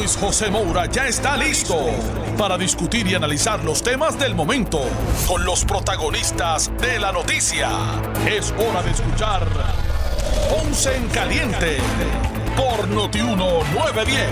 [0.00, 1.76] Luis José Moura ya está listo
[2.38, 4.80] para discutir y analizar los temas del momento
[5.28, 7.68] con los protagonistas de la noticia.
[8.26, 9.46] Es hora de escuchar
[10.48, 11.76] Ponce en Caliente
[12.56, 14.30] por Notiuno 910.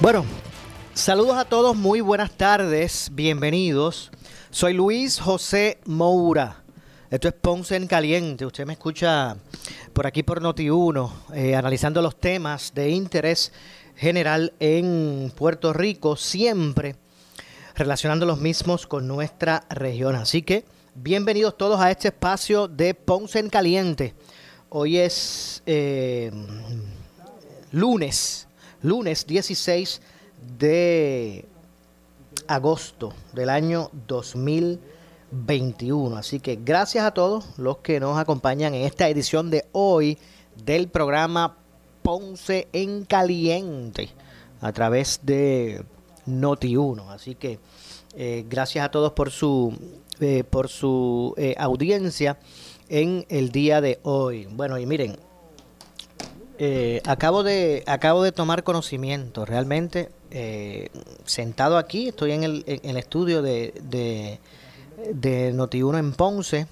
[0.00, 0.26] Bueno,
[0.92, 4.10] saludos a todos, muy buenas tardes, bienvenidos.
[4.50, 6.61] Soy Luis José Moura.
[7.12, 8.46] Esto es Ponce en Caliente.
[8.46, 9.36] Usted me escucha
[9.92, 13.52] por aquí por Noti1, eh, analizando los temas de interés
[13.96, 16.96] general en Puerto Rico, siempre
[17.74, 20.16] relacionando los mismos con nuestra región.
[20.16, 24.14] Así que bienvenidos todos a este espacio de Ponce en Caliente.
[24.70, 26.32] Hoy es eh,
[27.72, 28.48] lunes,
[28.80, 30.00] lunes 16
[30.56, 31.44] de
[32.46, 33.90] agosto del año
[35.32, 36.16] 2021.
[36.16, 40.18] Así que gracias a todos los que nos acompañan en esta edición de hoy
[40.64, 41.56] del programa
[42.02, 44.10] Ponce en Caliente
[44.60, 45.82] a través de
[46.26, 47.08] Noti1.
[47.08, 47.58] Así que
[48.14, 49.76] eh, gracias a todos por su,
[50.20, 52.38] eh, por su eh, audiencia
[52.88, 54.46] en el día de hoy.
[54.52, 55.16] Bueno, y miren,
[57.04, 60.88] acabo, de, acabo de tomar conocimiento realmente eh,
[61.26, 62.64] sentado aquí, estoy en el,
[62.96, 64.40] estudio de,
[65.12, 66.66] de Noti1 en Ponce,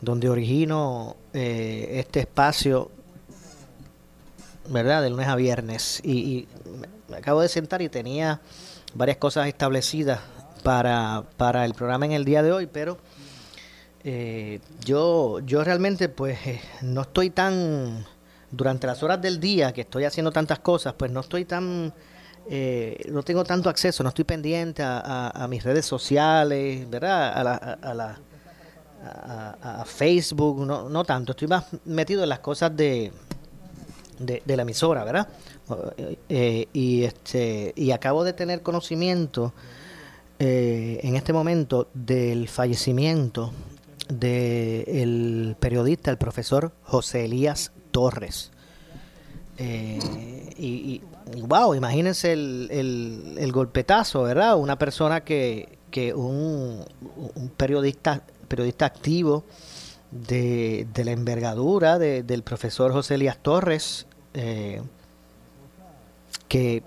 [0.00, 2.90] donde origino eh, este espacio,
[4.68, 5.02] ¿verdad?
[5.02, 6.00] De lunes a viernes.
[6.04, 6.48] Y, y,
[7.08, 8.40] me acabo de sentar y tenía
[8.94, 10.20] varias cosas establecidas
[10.62, 12.98] para, para el programa en el día de hoy, pero
[14.02, 18.04] eh, yo, yo realmente pues eh, no estoy tan,
[18.50, 21.92] durante las horas del día que estoy haciendo tantas cosas, pues no estoy tan
[22.48, 27.32] eh, no tengo tanto acceso, no estoy pendiente a, mis redes sociales, ¿verdad?
[27.32, 28.18] A, la, a, la,
[29.62, 33.12] a Facebook, no, no tanto, estoy más metido en las cosas de,
[34.18, 35.28] de, la emisora, ¿verdad?
[36.28, 39.52] Eh, y, este, y acabo de tener conocimiento
[40.38, 43.52] eh, en este momento del fallecimiento
[44.08, 48.52] del periodista, el profesor José Elías Torres.
[49.58, 49.98] Eh,
[50.58, 51.00] y,
[51.42, 54.56] wow, imagínense el, el, golpetazo, ¿verdad?
[54.56, 56.84] Una persona que, que un,
[57.56, 59.44] periodista, periodista activo
[60.10, 64.82] de, de la envergadura de, del profesor José Elías Torres, eh,
[66.48, 66.82] que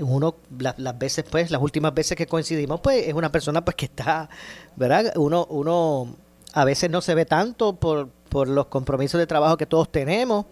[0.00, 3.76] uno las, las veces pues las últimas veces que coincidimos pues es una persona pues
[3.76, 4.28] que está
[4.74, 6.16] verdad uno uno
[6.52, 10.46] a veces no se ve tanto por, por los compromisos de trabajo que todos tenemos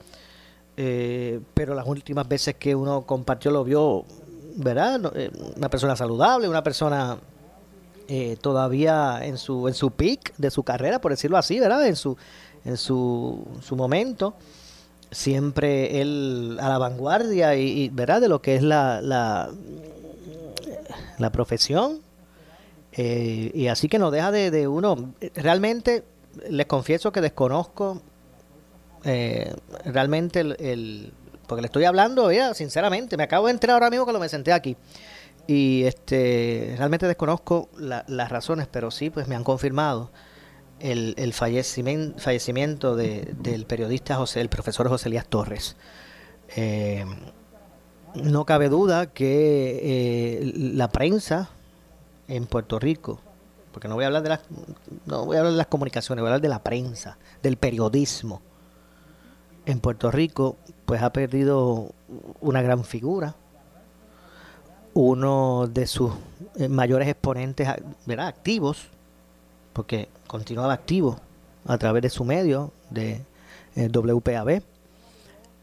[0.77, 4.05] eh, pero las últimas veces que uno compartió lo vio,
[4.57, 5.01] ¿verdad?
[5.57, 7.19] Una persona saludable, una persona
[8.09, 11.87] eh, todavía en su en su peak de su carrera, por decirlo así, ¿verdad?
[11.87, 12.17] En su
[12.65, 14.35] en su, su momento,
[15.11, 18.21] siempre él a la vanguardia y, ¿verdad?
[18.21, 19.51] De lo que es la la,
[21.19, 22.01] la profesión.
[22.97, 26.05] Eh, y así que no deja de, de uno, realmente
[26.49, 28.01] les confieso que desconozco
[29.05, 29.55] eh,
[29.85, 31.13] realmente el,
[31.47, 34.53] porque le estoy hablando ya sinceramente me acabo de enterar ahora mismo cuando me senté
[34.53, 34.77] aquí.
[35.47, 40.11] Y este realmente desconozco la, las razones pero sí pues me han confirmado
[40.81, 45.77] el, el fallecimiento, fallecimiento de, del periodista José el profesor José Elías Torres.
[46.57, 47.05] Eh,
[48.15, 51.51] no cabe duda que eh, la prensa
[52.29, 53.21] en Puerto Rico
[53.73, 54.41] porque no voy a hablar de las
[55.05, 58.41] no voy a hablar de las comunicaciones voy a hablar de la prensa del periodismo
[59.67, 61.93] en Puerto Rico pues ha perdido
[62.41, 63.35] una gran figura,
[64.93, 66.13] uno de sus
[66.69, 67.69] mayores exponentes
[68.07, 68.29] ¿verdad?
[68.29, 68.89] activos,
[69.73, 71.19] porque continuaba activo
[71.67, 73.23] a través de su medio, de
[73.77, 74.63] eh, WPAB,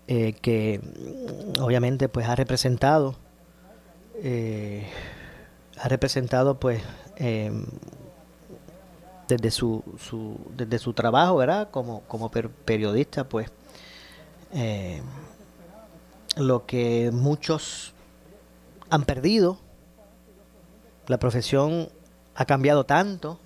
[0.07, 0.81] eh, que
[1.59, 3.15] obviamente pues ha representado,
[4.15, 4.85] eh,
[5.79, 6.81] ha representado pues
[9.27, 9.83] desde su,
[10.57, 11.69] desde su trabajo, ¿verdad?
[11.69, 13.51] Como, como per periodista, pues
[14.53, 15.01] eh,
[16.37, 17.93] lo que muchos
[18.89, 19.57] han perdido.
[21.07, 21.89] La profesión
[22.35, 23.39] ha cambiado tanto,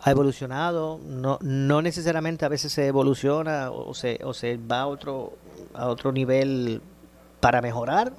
[0.00, 4.86] ha evolucionado, no, no necesariamente a veces se evoluciona o se, o se va a
[4.86, 5.34] otro,
[5.74, 6.82] a otro nivel
[7.40, 8.12] para mejorar.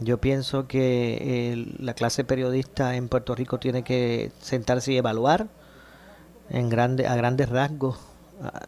[0.00, 5.48] Yo pienso que la clase periodista en Puerto Rico tiene que sentarse y evaluar
[6.48, 7.98] en grande, a grandes rasgos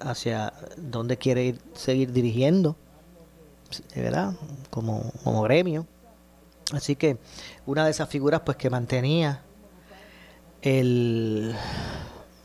[0.00, 2.76] hacia dónde quiere ir, seguir dirigiendo,
[3.94, 4.34] ¿verdad?
[4.70, 5.86] Como, como gremio.
[6.72, 7.19] Así que
[7.66, 9.42] una de esas figuras pues que mantenía
[10.62, 11.54] el,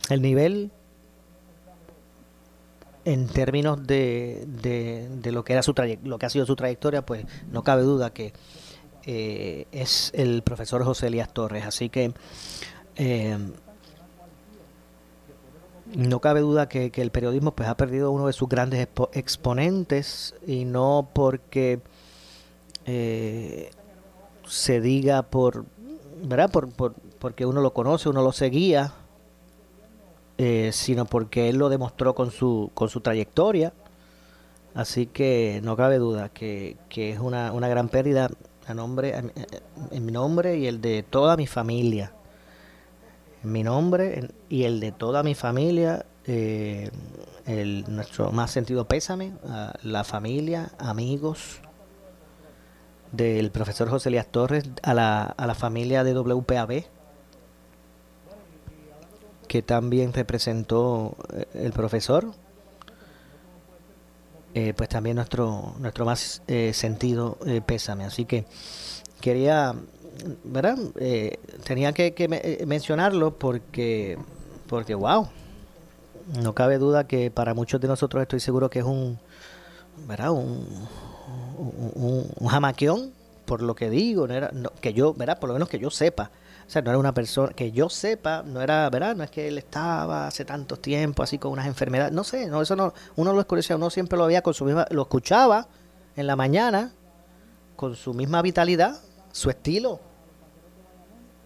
[0.10, 0.72] el nivel
[3.06, 5.74] en términos de, de, lo que era su
[6.04, 8.34] lo que ha sido su trayectoria, pues no cabe duda que
[9.06, 11.66] eh, es el profesor José Elías Torres.
[11.66, 12.12] Así que
[12.98, 13.38] eh,
[15.96, 20.66] no cabe duda que, el periodismo pues ha perdido uno de sus grandes exponentes y
[20.66, 21.80] no porque
[22.86, 23.72] eh,
[24.46, 25.66] se diga por,
[26.24, 26.52] ¿verdad?
[26.52, 28.94] Por, por, porque uno lo conoce, uno lo seguía,
[30.38, 33.74] eh, sino porque él lo demostró con su, con su trayectoria.
[34.74, 38.30] Así que no cabe duda que, que es una, una gran pérdida
[38.68, 39.16] a nombre,
[39.92, 42.12] en mi nombre y el de toda mi familia
[43.48, 46.92] mi nombre y el de toda mi familia, eh,
[47.46, 51.62] el, nuestro más sentido pésame a la familia, amigos
[53.12, 56.84] del profesor José Elías Torres, a la, a la familia de WPAB,
[59.48, 62.34] que también representó eh, el profesor,
[64.54, 66.42] eh, pues también nuestro, nuestro más
[66.74, 68.06] sentido pésame.
[68.06, 68.46] Así que
[69.22, 69.76] quería
[70.44, 70.78] ¿verdad?
[71.00, 74.18] Eh, tenía que, eh, mencionarlo porque,
[74.68, 75.28] porque, wow,
[76.42, 79.20] no cabe duda que para muchos de nosotros estoy seguro que es un,
[80.08, 80.32] ¿verdad?
[80.32, 80.66] Un,
[81.58, 83.12] un, jamaquión,
[83.46, 85.40] por lo que digo, no era, que yo, ¿verdad?
[85.40, 86.32] Por lo menos que yo sepa.
[86.68, 89.16] O sea, no era una persona que yo sepa, no era, ¿verdad?
[89.16, 92.62] No es que él estaba hace tantos tiempos así con unas enfermedades, no sé, no,
[92.62, 95.68] eso no, uno lo escuchaba, uno siempre lo había con su misma, lo escuchaba
[96.18, 96.92] en la mañana
[97.78, 99.00] con su misma vitalidad,
[99.38, 100.00] su estilo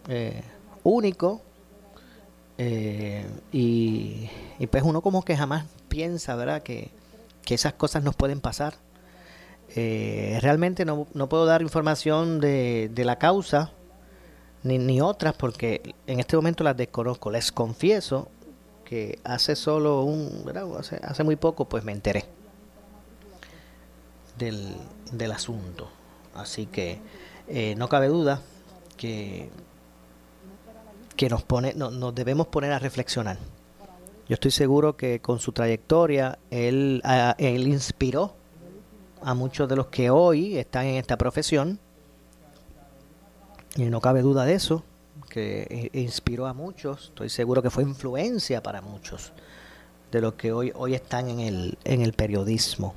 [0.07, 0.41] eh,
[0.83, 1.41] único
[2.57, 4.29] eh, y,
[4.67, 6.63] pues uno como que jamás piensa, ¿verdad?
[6.63, 6.89] Que,
[7.47, 8.75] esas cosas nos pueden pasar.
[9.75, 13.71] Eh, realmente no, no, puedo dar información de, de la causa
[14.63, 17.29] ni, ni, otras porque en este momento las desconozco.
[17.29, 18.29] Les confieso
[18.85, 20.49] que hace solo un,
[20.79, 22.23] Hace, hace muy poco pues me enteré
[24.37, 24.77] del,
[25.11, 25.89] del asunto.
[26.33, 27.01] Así que
[27.77, 28.41] no cabe duda
[28.97, 29.49] que
[31.21, 33.37] que nos pone, no, nos debemos poner a reflexionar.
[34.27, 37.03] Yo estoy seguro que con su trayectoria él,
[37.37, 38.33] él inspiró
[39.21, 41.77] a muchos de los que hoy están en esta profesión.
[43.75, 44.83] Y no cabe duda de eso,
[45.29, 47.09] que inspiró a muchos.
[47.09, 49.31] Estoy seguro que fue influencia para muchos
[50.11, 52.95] de los que hoy, hoy están en el, en el periodismo.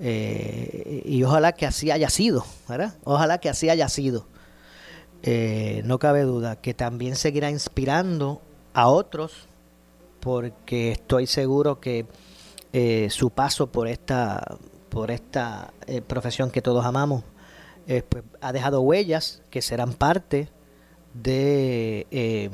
[0.00, 2.94] Eh, y ojalá que así haya sido, ¿verdad?
[3.04, 4.26] Ojalá que así haya sido.
[5.22, 8.42] Eh, no cabe duda que también seguirá inspirando
[8.74, 9.48] a otros
[10.20, 12.06] porque estoy seguro que
[12.72, 14.58] eh, su paso por esta
[14.90, 15.72] por esta
[16.06, 17.22] profesión que todos amamos
[17.86, 20.48] pues, ha dejado huellas que serán parte
[21.12, 22.50] de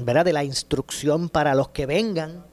[0.00, 0.24] ¿verdad?
[0.24, 2.44] de la instrucción para los que vengan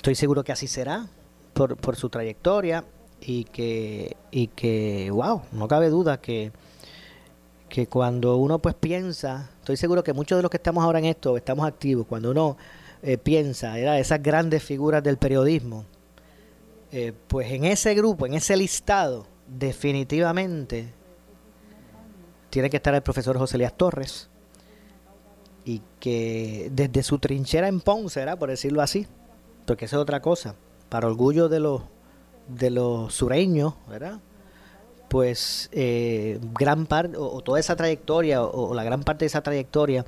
[0.00, 1.06] estoy seguro que así será
[1.52, 2.86] por, por su trayectoria
[3.20, 6.52] y que, y que wow, no cabe duda que,
[7.68, 11.04] que cuando uno pues piensa, estoy seguro que muchos de los que estamos ahora en
[11.04, 12.56] esto, estamos activos, cuando uno
[13.02, 15.84] eh, piensa, era esas grandes figuras del periodismo,
[16.92, 20.94] eh, pues en ese grupo, en ese listado, definitivamente
[22.48, 24.30] tiene que estar el profesor José Elías Torres
[25.66, 29.06] y que desde su trinchera en Ponce, por decirlo así,
[29.70, 30.56] porque eso es otra cosa,
[30.88, 31.82] para orgullo de los
[32.48, 34.18] de los sureños, ¿verdad?
[35.08, 40.04] Pues eh, gran parte, o, toda esa trayectoria, o, la gran parte de esa trayectoria,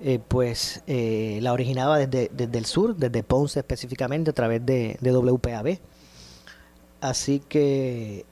[0.00, 4.96] eh, pues eh, la originaba desde, desde, el sur, desde Ponce específicamente, a través de,
[5.00, 5.80] de WPAB.
[7.00, 8.24] Así que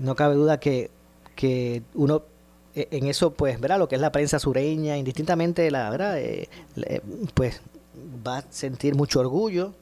[0.00, 0.90] no cabe duda que,
[1.36, 2.24] que uno
[2.74, 3.78] e, en eso, pues, ¿verdad?
[3.78, 6.18] Lo que es la prensa sureña, indistintamente, la verdad,
[7.34, 7.60] pues
[8.16, 9.74] va a sentir mucho orgullo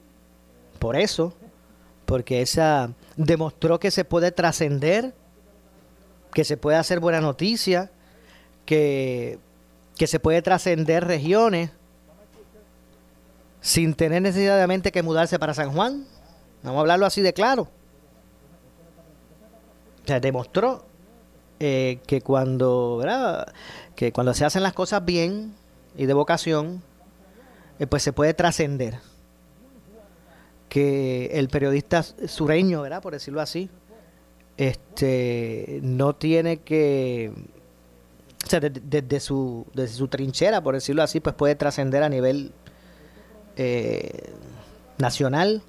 [0.79, 1.33] por eso,
[2.07, 5.15] porque esa demostró que se puede trascender,
[6.33, 7.91] que se puede hacer buena noticia,
[8.67, 9.39] que,
[9.97, 11.71] que se puede trascender regiones
[13.61, 16.07] sin tener necesariamente que mudarse para San Juan.
[16.63, 17.69] Vamos a hablarlo así de claro.
[20.03, 20.85] O sea, demostró
[21.61, 23.53] eh, que cuando, ¿verdad?
[23.97, 25.55] que cuando se hacen las cosas bien
[25.97, 26.83] y de vocación,
[27.79, 28.99] eh, pues se puede trascender
[30.69, 33.01] que el periodista sureño, ¿verdad?
[33.01, 33.71] Por decirlo así,
[34.57, 37.33] este, no tiene que,
[38.45, 42.53] o sea, desde, su, desde su trinchera, por decirlo así, pues puede trascender a nivel
[43.57, 44.33] eh,
[44.99, 45.63] nacional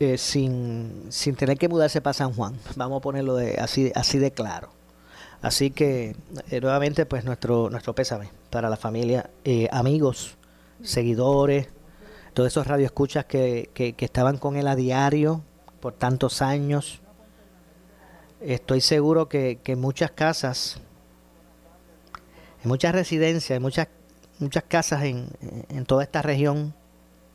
[0.00, 2.58] eh, sin, sin tener que mudarse para San Juan.
[2.74, 4.70] Vamos a ponerlo de, así, así de claro.
[5.42, 6.14] Así que
[6.50, 9.28] eh, nuevamente pues nuestro, nuestro pésame para la familia,
[9.72, 10.36] amigos,
[10.82, 11.68] seguidores,
[12.32, 15.42] todos esos radioescuchas que, que, estaban con él a diario
[15.80, 17.00] por tantos años.
[18.40, 20.80] Estoy seguro que, que en muchas casas,
[22.62, 23.88] en muchas residencias, en muchas,
[24.38, 25.28] muchas casas en,
[25.68, 26.74] en, toda esta región,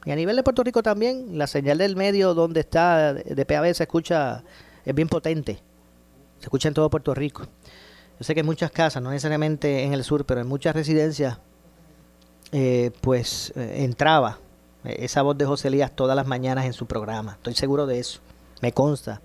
[0.06, 3.74] y a nivel de Puerto Rico también, la señal del medio donde está de PAB
[3.74, 4.44] se escucha,
[4.86, 5.60] es bien potente.
[6.40, 7.44] Se escucha en todo Puerto Rico.
[8.20, 11.38] Yo sé que en muchas casas, no necesariamente en el sur, pero en muchas residencias,
[12.52, 14.40] eh, pues eh, entraba
[14.84, 17.34] esa voz de José Elías todas las mañanas en su programa.
[17.34, 18.20] Estoy seguro de eso.
[18.62, 19.22] Me consta.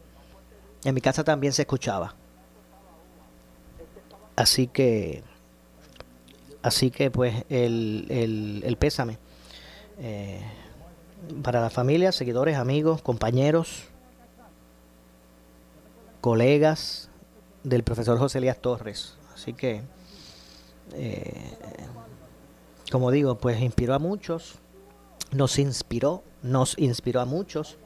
[0.84, 2.14] En mi casa también se escuchaba.
[4.34, 5.22] Así que,
[6.62, 9.18] así que pues el, el, el pésame
[9.98, 10.40] eh,
[11.42, 13.84] para la familia, seguidores, amigos, compañeros,
[16.20, 17.08] colegas
[17.64, 19.14] del profesor José Elías Torres.
[19.34, 19.82] Así que,
[20.94, 21.56] eh,
[22.90, 24.56] como digo, pues inspiró a muchos,
[25.30, 27.78] nos inspiró, nos inspiró a muchos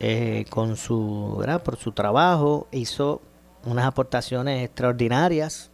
[0.00, 1.62] eh, con su, ¿verdad?
[1.62, 3.20] por su trabajo, hizo
[3.64, 5.70] unas aportaciones extraordinarias.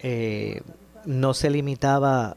[0.00, 0.62] Eh,
[1.04, 2.36] no se limitaba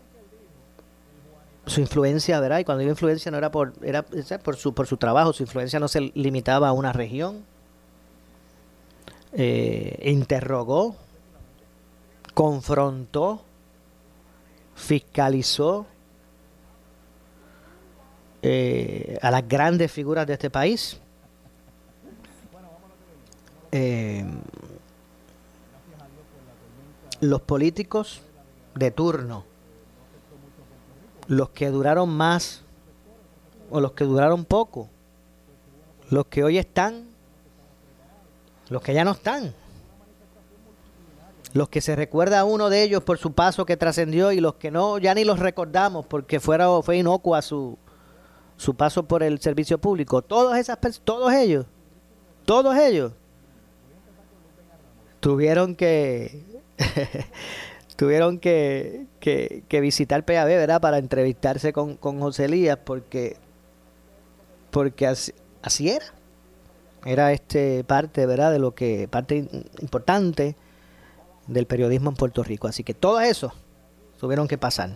[1.65, 2.59] su influencia, ¿verdad?
[2.59, 5.79] Y cuando digo influencia no era por era por su por su trabajo, su influencia
[5.79, 7.43] no se limitaba a una región.
[9.37, 10.95] Eh, interrogó,
[12.33, 13.41] confrontó,
[14.75, 15.85] fiscalizó
[18.41, 21.01] eh, a las grandes figuras de este país.
[23.73, 24.25] Eh,
[27.19, 28.21] los políticos
[28.73, 29.43] de turno,
[31.27, 32.61] los que duraron más
[33.69, 34.87] o los que duraron poco,
[36.09, 37.14] los que hoy están,
[38.69, 39.53] los que ya no están,
[41.53, 44.55] los que se recuerda a uno de ellos por su paso que trascendió y los
[44.55, 47.77] que no, ya ni los recordamos porque fuera, fue inocua su,
[48.57, 51.65] su paso por el servicio público, todos esas todos ellos,
[52.45, 53.13] todos ellos
[55.19, 56.43] tuvieron que
[57.95, 60.81] tuvieron que, que, visitar PAB, ¿verdad?
[60.81, 63.37] Para entrevistarse con, con José Elías porque
[64.71, 66.05] porque así, así, era.
[67.05, 68.51] Era este parte, ¿verdad?
[68.51, 69.47] De lo que parte
[69.79, 70.55] importante
[71.47, 72.67] del periodismo en Puerto Rico.
[72.67, 73.53] Así que todo eso
[74.19, 74.89] tuvieron que pasar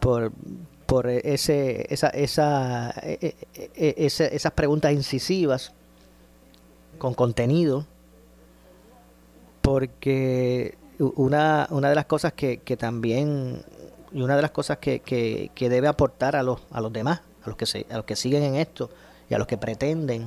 [0.00, 0.32] por
[0.90, 5.72] por ese, esa, esa, e, e, e, esas preguntas incisivas
[6.98, 7.86] con contenido,
[9.60, 13.62] porque una, una de las cosas que, que también,
[14.10, 17.20] y una de las cosas que, que, que, debe aportar a los, a los demás,
[17.44, 18.90] a los, que se, a los que siguen en esto
[19.28, 20.26] y a los que pretenden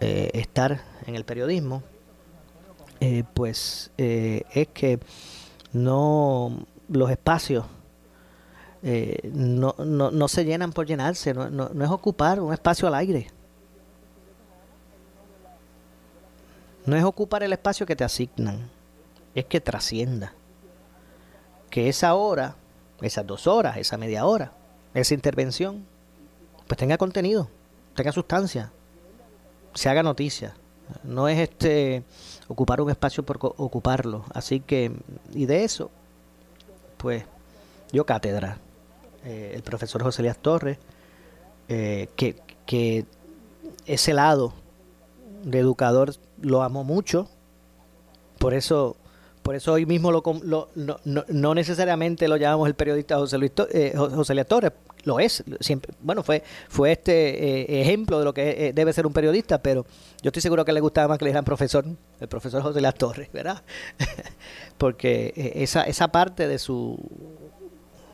[0.00, 1.82] eh, estar en el periodismo,
[3.00, 5.00] eh, pues eh, es que
[5.72, 7.64] no los espacios
[8.80, 13.26] no, no, no, se llenan por llenarse, no, no, es ocupar un espacio al aire.
[16.86, 18.70] No es ocupar el espacio que te asignan,
[19.34, 20.32] es que trascienda.
[21.70, 22.54] Que esa hora,
[23.02, 24.52] esas dos horas, esa media hora,
[24.94, 25.84] esa intervención,
[26.68, 27.48] pues tenga contenido,
[27.94, 28.70] tenga sustancia,
[29.74, 30.54] se haga noticia.
[31.04, 32.02] No es este
[32.48, 34.24] ocupar un espacio por ocuparlo.
[34.32, 34.92] Así que,
[35.32, 35.90] y de eso,
[36.96, 37.24] pues,
[37.92, 38.58] yo cátedra.
[39.24, 40.78] Eh, el profesor José Elías Torres,
[41.68, 43.04] eh, que, que
[43.86, 44.52] ese lado
[45.42, 47.28] de educador lo amo mucho,
[48.38, 48.96] por eso
[49.48, 50.68] por eso hoy mismo lo, no,
[51.04, 54.72] no, necesariamente lo llamamos el periodista José, Luis, eh, José Torres,
[55.08, 59.60] lo es, siempre, bueno, fue, fue este ejemplo de lo que debe ser un periodista,
[59.60, 59.84] pero
[60.22, 61.84] yo estoy seguro que le gustaba más que le dijeran profesor,
[62.20, 63.62] el profesor José Elías Torres, ¿verdad?
[64.78, 66.96] Porque esa, esa parte de su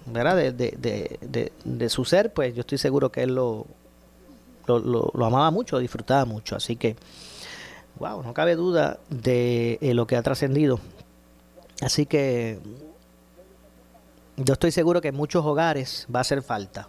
[0.07, 0.37] ¿verdad?
[0.37, 3.67] De, de, de, su ser, pues yo estoy seguro que él lo,
[4.67, 6.57] lo, lo, amaba mucho, disfrutaba mucho.
[6.57, 6.97] Así que,
[7.99, 10.79] wow, no cabe duda de eh, lo que ha trascendido.
[11.81, 12.59] Así que
[14.37, 16.89] yo estoy seguro que en muchos hogares va a hacer falta.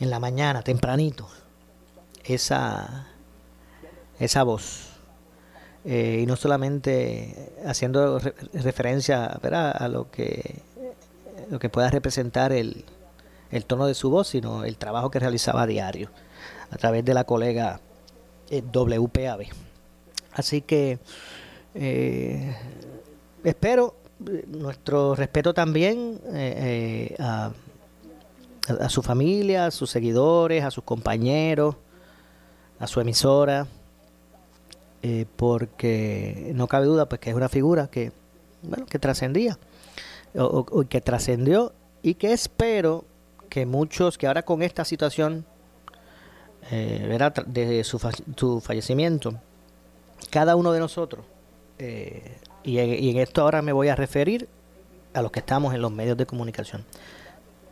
[0.00, 1.28] En la mañana, tempranito,
[2.24, 3.08] esa,
[4.18, 4.88] esa voz.
[5.84, 8.20] Eh, y no solamente haciendo
[8.52, 9.74] referencia ¿verdad?
[9.76, 10.62] a lo que
[11.50, 12.84] lo que pueda representar el,
[13.50, 16.10] el tono de su voz, sino el trabajo que realizaba a diario
[16.70, 17.80] a través de la colega
[18.50, 19.46] eh, WPAB.
[20.32, 20.98] Así que
[21.74, 22.56] eh,
[23.44, 23.94] espero
[24.48, 26.20] nuestro respeto también
[27.18, 27.52] a,
[28.68, 31.76] a, su familia, a sus seguidores, a sus compañeros,
[32.78, 33.66] a su emisora,
[35.36, 38.12] porque no cabe duda pues que es una figura que
[38.62, 39.58] bueno que trascendía
[40.34, 43.04] o que trascendió y que espero
[43.52, 45.44] que muchos, que ahora con esta situación
[46.70, 47.98] eh, de su,
[48.60, 49.34] fallecimiento,
[50.30, 51.24] cada uno de nosotros,
[52.64, 54.48] y, en esto ahora me voy a referir
[55.14, 56.84] a los que estamos en los medios de comunicación,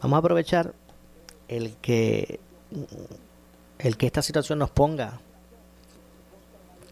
[0.02, 0.75] vamos a aprovechar
[1.49, 2.40] el que
[3.78, 5.20] el que esta situación nos ponga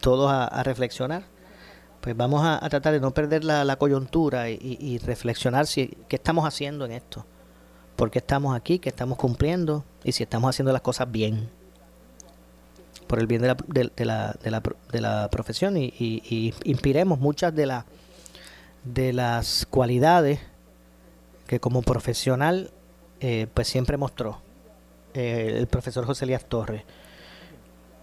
[0.00, 1.24] todos a, reflexionar,
[2.00, 6.46] pues vamos a, tratar de no perder la, coyuntura y, y, reflexionar si qué estamos
[6.46, 7.26] haciendo en esto
[7.96, 11.50] por qué estamos aquí, qué estamos cumpliendo y si estamos haciendo las cosas bien
[13.08, 14.62] por el bien de la, de, la, de la,
[14.92, 17.86] de la profesión y, inspiremos muchas de, la,
[18.84, 20.38] de las cualidades
[21.46, 22.70] que como profesional
[23.20, 24.40] eh, pues siempre mostró
[25.14, 26.82] eh, el profesor José Elías Torres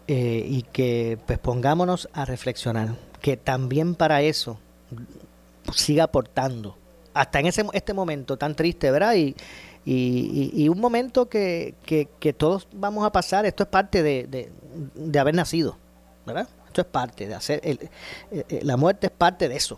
[0.08, 4.60] eh, y que pues pongámonos a reflexionar que también para eso
[5.74, 6.78] siga aportando
[7.14, 9.16] hasta en ese este momento tan triste, ¿verdad?
[9.16, 9.36] Y,
[9.86, 14.50] y, un momento que, que, todos vamos a pasar, esto es parte de,
[14.96, 15.78] de, haber nacido,
[16.26, 16.48] ¿verdad?
[16.66, 17.80] Esto es parte de hacer, el,
[18.32, 19.78] eh, eh, la muerte es parte de eso.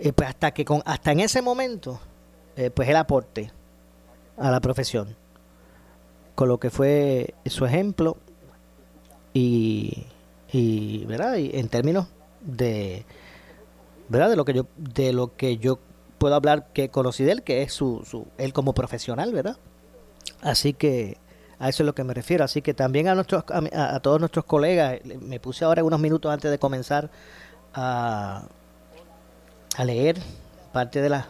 [0.00, 1.98] Eh, pues hasta que con, hasta en ese momento,
[2.74, 3.52] pues el aporte
[4.36, 5.16] a la profesión,
[6.34, 8.16] con lo que fue su ejemplo
[9.32, 10.06] y,
[10.52, 11.36] y ¿verdad?
[11.36, 12.08] Y en términos
[12.40, 13.04] de,
[14.08, 14.30] ¿verdad?
[14.30, 15.78] De lo que yo, de lo que yo
[16.18, 19.56] puedo hablar que conocí de él, que es su, su, él como profesional, ¿verdad?
[20.40, 21.16] Así que
[21.58, 22.44] a eso es lo que me refiero.
[22.44, 26.50] Así que también a, nuestros, a, todos nuestros colegas, me puse ahora unos minutos antes
[26.50, 27.10] de comenzar
[27.74, 28.44] a,
[29.76, 30.18] a leer
[30.72, 31.26] parte de las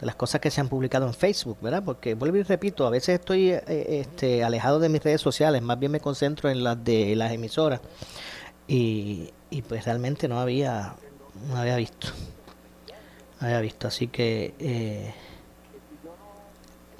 [0.00, 1.82] de las cosas que se han publicado en Facebook, ¿verdad?
[1.82, 5.78] Porque vuelvo y repito, a veces estoy eh, este, alejado de mis redes sociales, más
[5.78, 7.80] bien me concentro en las de las emisoras
[8.68, 10.96] y, y pues realmente no había
[11.48, 12.08] no había visto
[13.40, 13.88] había visto.
[13.88, 15.14] Así que eh,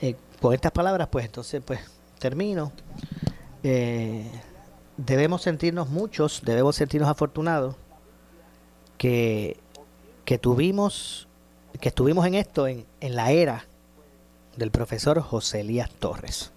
[0.01, 1.81] eh, con estas palabras, pues entonces, pues
[2.19, 2.73] termino.
[3.63, 4.31] Eh,
[4.97, 7.77] debemos sentirnos muchos, debemos sentirnos afortunados
[8.99, 9.59] que,
[10.25, 11.29] que tuvimos,
[11.81, 13.67] que estuvimos en esto en, en la era
[14.57, 16.53] del profesor José Elías Torres.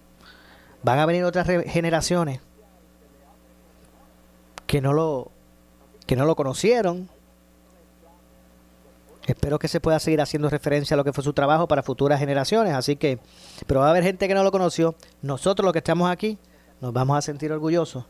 [0.82, 2.40] Van a venir otras generaciones
[4.66, 5.30] que no lo
[6.06, 7.08] que no lo conocieron,
[9.26, 12.18] Espero que se pueda seguir haciendo referencia a lo que fue su trabajo para futuras
[12.18, 12.74] generaciones.
[12.74, 13.18] Así que,
[13.66, 14.94] pero va a haber gente que no lo conoció.
[15.22, 16.38] Nosotros los que estamos aquí
[16.80, 18.04] nos vamos a sentir orgullosos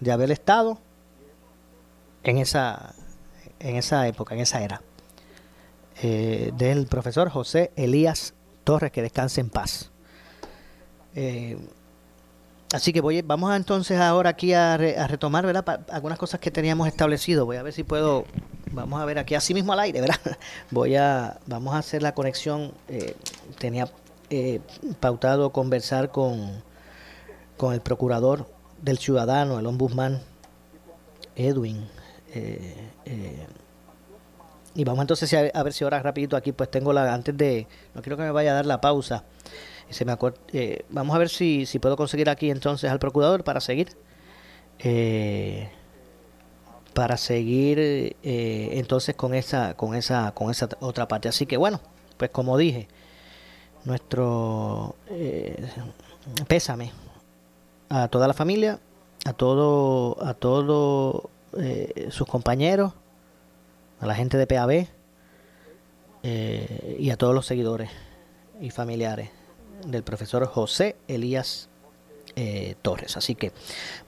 [0.00, 0.78] de haber estado
[2.24, 2.94] en esa,
[3.58, 4.82] en esa época, en esa era.
[6.02, 9.90] Eh, del profesor José Elías Torres, que descanse en paz.
[11.14, 11.58] Eh,
[12.72, 15.44] así que voy, vamos a entonces ahora aquí a, retomar
[15.90, 17.44] algunas cosas que teníamos establecido.
[17.44, 18.24] Voy a ver si puedo
[18.72, 20.38] vamos a ver aquí así mismo al aire, ¿verdad?
[20.70, 22.72] Voy a, vamos a hacer la conexión.
[22.88, 23.14] Eh,
[23.58, 23.88] tenía
[24.30, 24.60] eh,
[25.00, 26.62] pautado conversar con,
[27.56, 28.46] con el procurador
[28.80, 30.20] del ciudadano, el ombudsman
[31.36, 31.86] Edwin.
[32.34, 33.46] Eh,
[34.74, 38.00] y vamos entonces a, ver si ahora rapidito aquí pues tengo la antes de no
[38.00, 39.22] quiero que me vaya a dar la pausa
[39.90, 40.16] se me
[40.88, 43.94] vamos a ver si, si puedo conseguir aquí entonces al procurador para seguir
[44.78, 45.70] eh,
[46.92, 51.28] para seguir eh, entonces con esa con esa con esa otra parte.
[51.28, 51.80] Así que bueno
[52.16, 52.88] pues como dije
[53.84, 55.68] nuestro eh,
[56.46, 56.92] pésame
[57.88, 58.78] a toda la familia
[59.24, 61.22] a todo a todos
[61.58, 62.92] eh, sus compañeros
[64.00, 64.86] a la gente de PAB
[66.24, 67.90] y a todos los seguidores
[68.60, 69.30] y familiares
[69.86, 71.68] del profesor José Elías
[72.34, 73.16] eh, Torres.
[73.16, 73.52] Así que,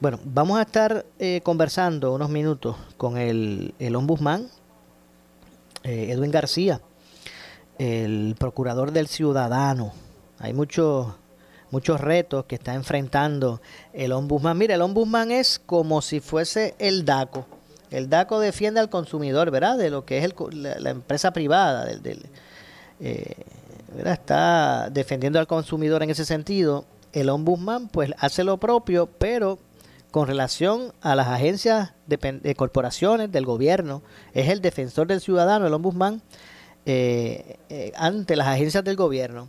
[0.00, 4.48] bueno, vamos a estar eh, conversando unos minutos con el, el ombudsman
[5.82, 6.80] eh, Edwin García,
[7.78, 9.92] el procurador del ciudadano.
[10.38, 11.08] Hay muchos
[11.70, 13.60] muchos retos que está enfrentando
[13.92, 14.56] el ombudsman.
[14.56, 17.46] Mira, el ombudsman es como si fuese el DACO.
[17.90, 19.76] El DACO defiende al consumidor, ¿verdad?
[19.76, 21.84] De lo que es la, empresa privada.
[21.84, 22.26] Del,
[24.04, 29.58] Está defendiendo al consumidor en ese sentido el ombudsman pues hace lo propio, pero
[30.10, 35.74] con relación a las agencias de, corporaciones del gobierno, es el defensor del ciudadano, el
[35.74, 36.22] ombudsman,
[37.96, 39.48] ante las agencias del gobierno.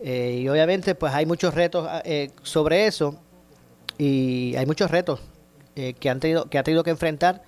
[0.00, 1.88] y obviamente pues hay muchos retos
[2.42, 3.20] sobre eso
[3.98, 5.20] y hay muchos retos
[5.74, 7.42] que, han tenido, que ha tenido que enfrentar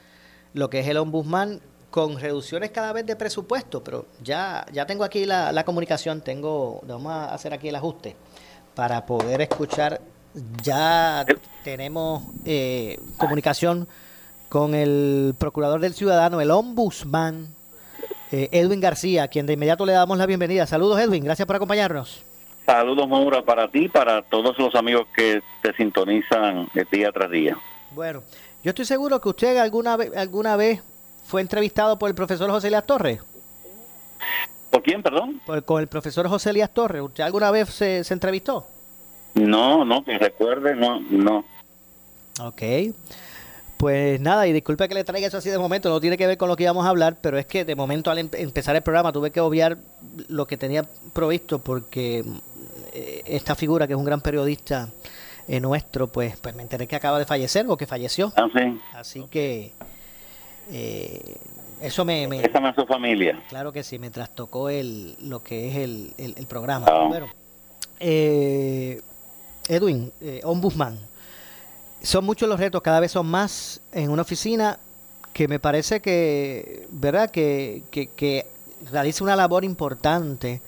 [0.52, 5.02] lo que es el ombudsman con reducciones cada vez de presupuesto, pero ya, ya tengo
[5.02, 8.16] aquí la, la comunicación, tengo, vamos a hacer aquí el ajuste
[8.80, 10.00] para poder escuchar.
[10.62, 11.26] Ya
[11.62, 13.86] tenemos eh, comunicación
[14.48, 17.48] con el procurador del ciudadano, el ombudsman,
[18.32, 20.66] eh, Edwin García, a quien de inmediato le damos la bienvenida.
[20.66, 22.24] Saludos Edwin, gracias por acompañarnos.
[22.64, 27.58] Saludos Maura para ti, para todos los amigos que te sintonizan día tras día.
[27.90, 28.22] Bueno,
[28.64, 30.82] yo estoy seguro que usted alguna vez, alguna vez
[31.22, 33.20] fue entrevistado por el profesor José Elías Torres.
[34.70, 35.40] ¿Por quién, perdón?
[35.64, 37.02] con el profesor José Elías Torres.
[37.02, 38.66] ¿Usted alguna vez se, entrevistó?
[39.34, 41.44] No, no, que recuerde, no, no.
[42.40, 42.62] Ok.
[43.76, 46.36] Pues nada, y disculpe que le traiga eso así de momento, no tiene que ver
[46.36, 48.82] con lo que íbamos a hablar, pero es que de momento al em-, empezar el
[48.82, 49.78] programa tuve que obviar
[50.28, 52.22] lo que tenía provisto porque
[52.92, 54.90] eh, esta figura, que es un gran periodista
[55.48, 58.32] eh, nuestro, pues, pues me enteré que acaba de fallecer o que falleció.
[58.36, 58.80] Ah, sí.
[58.92, 59.72] Así que
[60.70, 61.36] eh,
[61.80, 62.40] eso me, me...
[62.40, 63.42] a su familia.
[63.48, 66.86] Claro que sí, me trastocó el, lo que es el, el, programa.
[66.88, 67.08] Ah.
[67.98, 69.00] eh,
[69.68, 70.98] Edwin, eh, ombudsman,
[72.02, 74.78] son muchos los retos, cada vez son más en una oficina
[75.32, 77.30] que me parece que, ¿verdad?
[77.30, 78.46] Que, que,
[78.90, 80.62] realiza una labor importante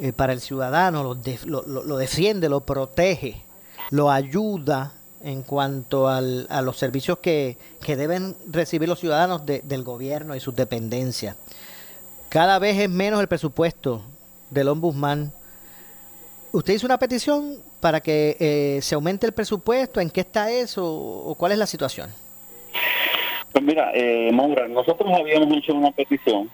[0.00, 3.44] eh, para el ciudadano, lo, lo, lo, defiende, lo protege,
[3.90, 4.92] lo ayuda
[5.24, 7.56] en cuanto al, a los servicios que,
[7.86, 11.36] deben recibir los ciudadanos del gobierno y sus dependencias.
[12.28, 14.02] Cada vez es menos el presupuesto
[14.50, 15.32] del ombudsman.
[16.52, 20.00] ¿Usted hizo una petición para que eh, se aumente el presupuesto?
[20.00, 22.10] ¿En qué está eso o cuál es la situación?
[23.52, 26.50] Pues mira, eh, Maura, nosotros habíamos hecho una petición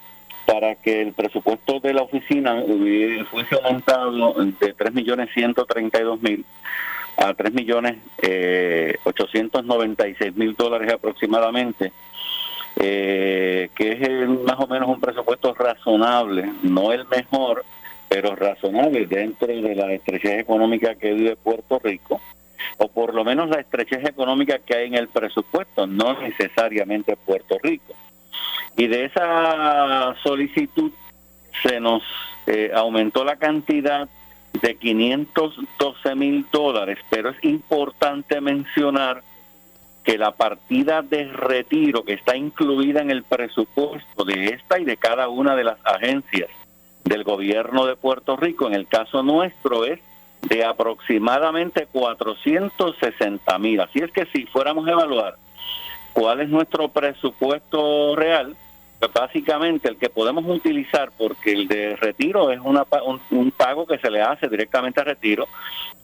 [0.46, 2.62] para que el presupuesto de la oficina
[3.30, 6.44] fuese aumentado de 3.132.000
[7.20, 11.92] a 3 millones eh, 896 mil dólares aproximadamente,
[12.76, 17.64] eh, que es más o menos un presupuesto razonable, no el mejor,
[18.08, 22.20] pero razonable dentro de la estrechez económica que vive Puerto Rico,
[22.78, 27.58] o por lo menos la estrechez económica que hay en el presupuesto, no necesariamente Puerto
[27.62, 27.94] Rico.
[28.76, 30.90] Y de esa solicitud
[31.62, 32.02] se nos
[32.46, 34.08] eh, aumentó la cantidad
[34.52, 39.22] de 512 mil dólares, pero es importante mencionar
[40.04, 44.96] que la partida de retiro que está incluida en el presupuesto de esta y de
[44.96, 46.48] cada una de las agencias
[47.04, 50.00] del gobierno de Puerto Rico, en el caso nuestro, es
[50.42, 53.80] de aproximadamente 460 mil.
[53.80, 55.36] Así es que si fuéramos a evaluar
[56.12, 58.56] cuál es nuestro presupuesto real,
[59.08, 62.84] básicamente el que podemos utilizar, porque el de retiro es una,
[63.30, 65.48] un, pago que se le hace directamente a retiro,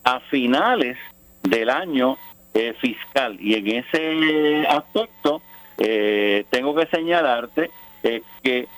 [0.04, 0.96] a finales
[1.42, 2.16] del año
[2.54, 3.37] eh, fiscal.
[3.40, 5.42] Y en ese aspecto
[5.78, 7.70] eh, tengo que señalarte
[8.02, 8.68] eh, que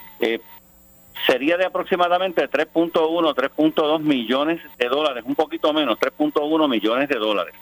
[1.27, 7.55] sería de aproximadamente 3.1, 3.2 millones de dólares, un poquito menos, 3.1 millones de dólares.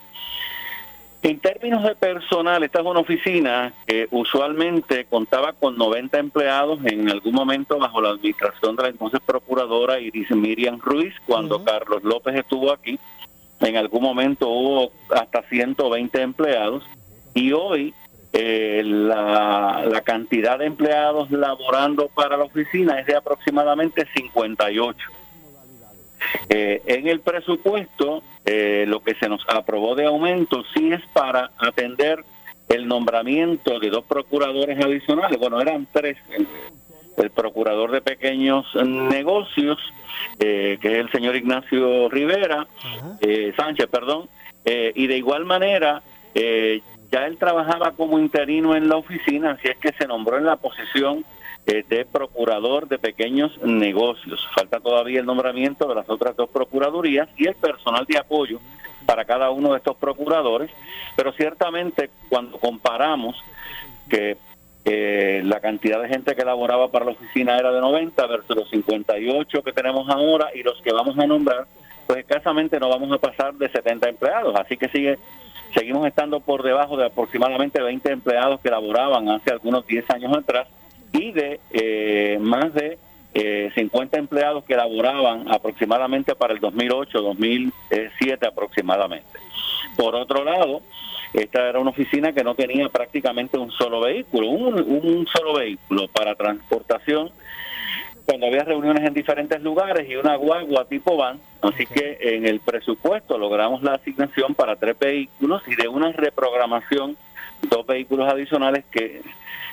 [1.22, 7.10] En términos de personal, esta es una oficina que usualmente contaba con 90 empleados en
[7.10, 12.36] algún momento bajo la administración de la entonces procuradora Iris Miriam Ruiz, cuando Carlos López
[12.36, 12.98] estuvo aquí.
[13.60, 16.84] En algún momento hubo hasta 120 empleados
[17.34, 17.94] y hoy
[18.32, 25.15] eh, la, la cantidad de empleados laborando para la oficina es de aproximadamente 58.
[26.48, 31.50] Eh, en el presupuesto, eh, lo que se nos aprobó de aumento sí es para
[31.58, 32.24] atender
[32.68, 35.38] el nombramiento de dos procuradores adicionales.
[35.38, 36.16] Bueno, eran tres.
[37.16, 39.78] El, procurador de pequeños negocios,
[40.38, 42.66] eh, que es el señor Ignacio Rivera,
[43.56, 44.28] Sánchez, perdón,
[44.64, 46.02] y de igual manera,
[46.34, 50.56] ya él trabajaba como interino en la oficina, así es que se nombró en la
[50.56, 51.24] posición
[51.66, 54.46] eh, de procurador de pequeños negocios.
[54.54, 58.60] Falta todavía el nombramiento de las otras dos procuradurías y el personal de apoyo
[59.04, 60.70] para cada uno de estos procuradores,
[61.16, 63.36] pero ciertamente cuando comparamos
[64.08, 64.36] que
[65.42, 69.62] la cantidad de gente que laboraba para la oficina era de 90 versus los 58
[69.64, 71.66] que tenemos ahora y los que vamos a nombrar,
[72.06, 75.18] pues escasamente no vamos a pasar de 70 empleados, así que sigue
[75.74, 80.68] seguimos estando por debajo de aproximadamente 20 empleados que laboraban hace algunos 10 años atrás
[81.18, 82.98] y de eh, más de
[83.34, 89.38] eh, 50 empleados que laboraban aproximadamente para el 2008-2007 aproximadamente.
[89.96, 90.82] Por otro lado,
[91.32, 96.08] esta era una oficina que no tenía prácticamente un solo vehículo, un, un solo vehículo
[96.08, 97.30] para transportación
[98.26, 101.40] cuando había reuniones en diferentes lugares y una guagua tipo van.
[101.62, 107.16] Así que en el presupuesto logramos la asignación para tres vehículos y de una reprogramación
[107.62, 109.22] dos vehículos adicionales que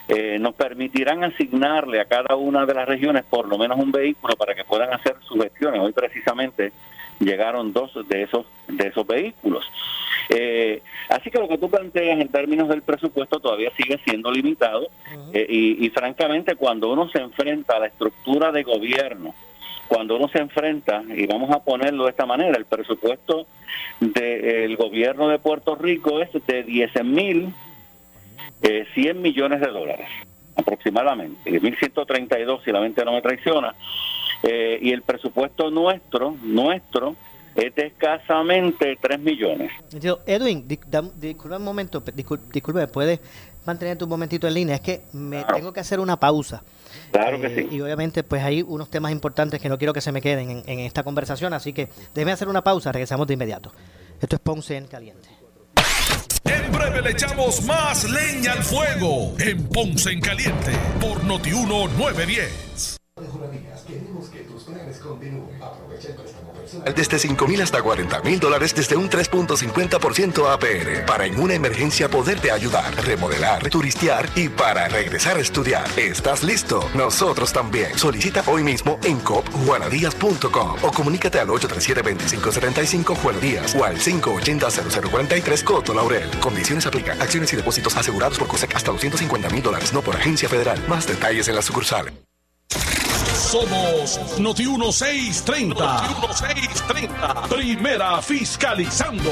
[0.08, 4.36] eh, nos permitirán asignarle a cada una de las regiones por lo menos un vehículo
[4.36, 5.80] para que puedan hacer sus gestiones.
[5.82, 6.74] Hoy precisamente
[7.20, 9.66] llegaron dos de esos de esos vehículos.
[10.30, 14.88] Eh, así que lo que tú planteas en términos del presupuesto todavía sigue siendo limitado
[15.34, 19.36] eh, y, francamente cuando uno se enfrenta a la estructura de gobierno,
[19.94, 23.46] cuando uno se enfrenta, y vamos a ponerlo de esta manera, el presupuesto
[24.00, 27.54] del gobierno de Puerto Rico es de 10 mil
[28.96, 30.08] 100 millones de dólares
[30.56, 33.76] aproximadamente, 1.132 si la mente no me traiciona,
[34.42, 37.16] eh, y el presupuesto nuestro, nuestro,
[37.54, 39.72] es de escasamente 3 millones.
[40.26, 42.02] Edwin, disculpe un momento,
[42.52, 43.20] disculpe, ¿puedes
[43.64, 44.76] mantener un momentito en línea?
[44.76, 46.64] Es que me tengo que hacer una pausa.
[47.12, 47.76] Claro que eh, sí.
[47.76, 50.64] Y obviamente pues hay unos temas importantes que no quiero que se me queden en,
[50.66, 53.72] en esta conversación, así que déjeme hacer una pausa, regresamos de inmediato.
[54.22, 55.30] Esto es Ponce en Caliente.
[56.46, 62.98] En breve le echamos más leña al fuego en Ponce en Caliente por Notiuno 910.
[63.88, 65.62] Queremos que tus planes continúen.
[65.62, 66.53] Aprovecha el préstamo
[66.95, 71.06] desde 5 mil hasta 40 mil dólares desde un 3.50% APR.
[71.06, 75.88] Para en una emergencia poderte ayudar, remodelar, turistear y para regresar a estudiar.
[75.97, 76.89] ¿Estás listo?
[76.93, 77.97] Nosotros también.
[77.97, 85.93] Solicita hoy mismo en copjuanadías.com o comunícate al 837-2575 Juan Díaz o al 580-0043 Coto
[85.93, 86.30] Laurel.
[86.39, 87.21] Condiciones aplican.
[87.21, 90.84] Acciones y depósitos asegurados por COSEC hasta 250 mil dólares, no por agencia federal.
[90.88, 92.12] Más detalles en la sucursal.
[93.54, 95.76] Somos Noti 1630.
[95.78, 97.48] Noti 1630.
[97.50, 99.30] Primera fiscalizando.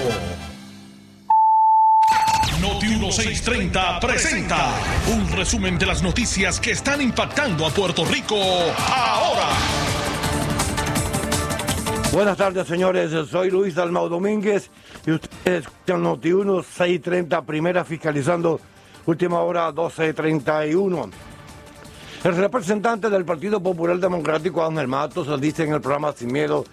[2.62, 4.76] Noti 1630 presenta
[5.12, 9.50] un resumen de las noticias que están impactando a Puerto Rico ahora.
[12.14, 13.10] Buenas tardes, señores.
[13.28, 14.70] Soy Luis Dalmau Domínguez
[15.04, 18.62] y ustedes escuchan Noti 1630 Primera fiscalizando.
[19.08, 21.31] Última hora 1231.
[22.24, 26.64] El representante del Partido Popular Democrático, Ángel Matos, dice en el programa Sin Miedo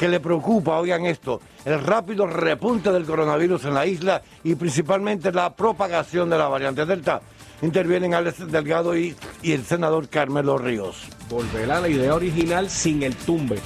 [0.00, 5.30] que le preocupa, oigan esto, el rápido repunte del coronavirus en la isla y principalmente
[5.30, 7.20] la propagación de la variante Delta.
[7.62, 11.04] Intervienen Alex Delgado y, y el senador Carmelo Ríos.
[11.30, 13.60] Volver a la idea original sin el tumbe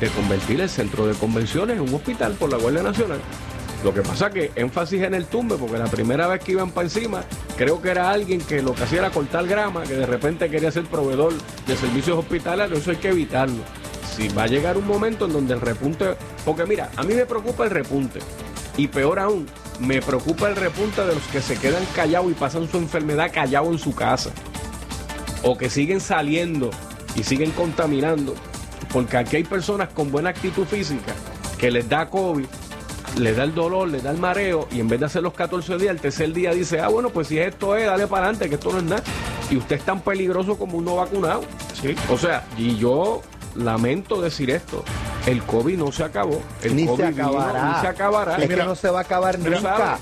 [0.00, 3.20] de convertir el centro de convenciones en un hospital por la Guardia Nacional.
[3.84, 6.86] Lo que pasa que énfasis en el tumbe, porque la primera vez que iban para
[6.86, 7.24] encima,
[7.56, 10.70] creo que era alguien que lo que hacía era cortar grama, que de repente quería
[10.70, 11.32] ser proveedor
[11.66, 13.62] de servicios hospitalarios, eso hay que evitarlo.
[14.16, 16.14] Si va a llegar un momento en donde el repunte,
[16.44, 18.20] porque mira, a mí me preocupa el repunte,
[18.76, 19.48] y peor aún,
[19.80, 23.72] me preocupa el repunte de los que se quedan callados y pasan su enfermedad callado
[23.72, 24.30] en su casa,
[25.42, 26.70] o que siguen saliendo
[27.16, 28.34] y siguen contaminando,
[28.92, 31.14] porque aquí hay personas con buena actitud física
[31.58, 32.46] que les da COVID
[33.18, 35.76] le da el dolor, le da el mareo y en vez de hacer los 14
[35.76, 38.54] días, el tercer día dice, ah, bueno, pues si esto es, dale para adelante, que
[38.54, 39.02] esto no es nada.
[39.50, 41.42] Y usted es tan peligroso como uno vacunado.
[41.80, 41.94] ¿sí?
[42.10, 43.22] O sea, y yo
[43.54, 44.84] lamento decir esto,
[45.26, 46.40] el COVID no se acabó.
[46.62, 47.74] El ni COVID se acabará.
[47.74, 48.36] ni se acabará.
[48.36, 49.98] Es que no se va a acabar nunca.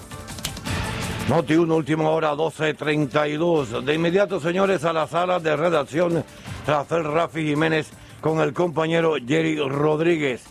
[1.29, 3.83] Noti 1, última hora, 12.32.
[3.83, 6.25] De inmediato, señores, a la sala de redacción,
[6.67, 7.89] Rafael Rafi Jiménez
[8.21, 10.43] con el compañero Jerry Rodríguez.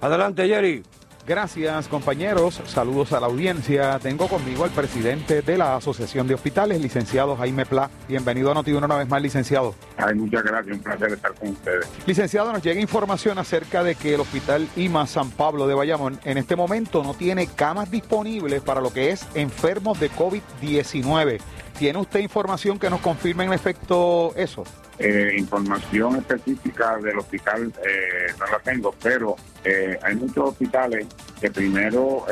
[0.00, 0.82] Adelante, Jerry.
[1.24, 3.96] Gracias compañeros, saludos a la audiencia.
[4.00, 7.90] Tengo conmigo al presidente de la Asociación de Hospitales, licenciado Jaime Pla.
[8.08, 9.72] Bienvenido a Noti una vez más, licenciado.
[9.96, 11.88] Ay, muchas gracias, un placer estar con ustedes.
[12.06, 16.38] Licenciado, nos llega información acerca de que el Hospital IMA San Pablo de Bayamón en
[16.38, 21.38] este momento no tiene camas disponibles para lo que es enfermos de COVID-19.
[21.78, 24.64] ¿Tiene usted información que nos confirme en efecto eso?
[24.98, 31.06] Eh, información específica del hospital eh, no la tengo, pero eh, hay muchos hospitales
[31.42, 32.24] que primero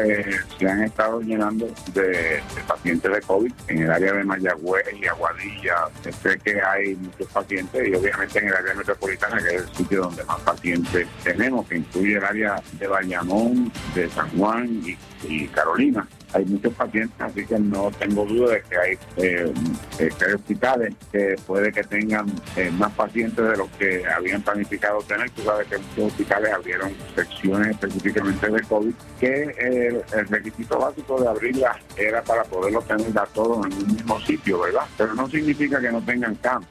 [0.56, 5.88] se han estado llenando de, pacientes de COVID en el área de Mayagüez y Aguadilla.
[6.22, 10.02] Sé que hay muchos pacientes y obviamente en el área metropolitana, que es el sitio
[10.02, 14.80] donde más pacientes tenemos, que incluye el área de Bayamón, de San Juan
[15.28, 19.52] y Carolina hay muchos pacientes, así que no tengo duda de que hay, eh,
[19.98, 25.30] eh hospitales que puede que tengan eh, más pacientes de los que habían planificado tener.
[25.30, 31.28] Tú sabes que muchos hospitales abrieron secciones específicamente de COVID, que el, requisito básico de
[31.28, 34.86] abrirlas era para poderlos tener a todos en un mismo sitio, ¿verdad?
[34.96, 36.68] Pero no significa que no tengan campos.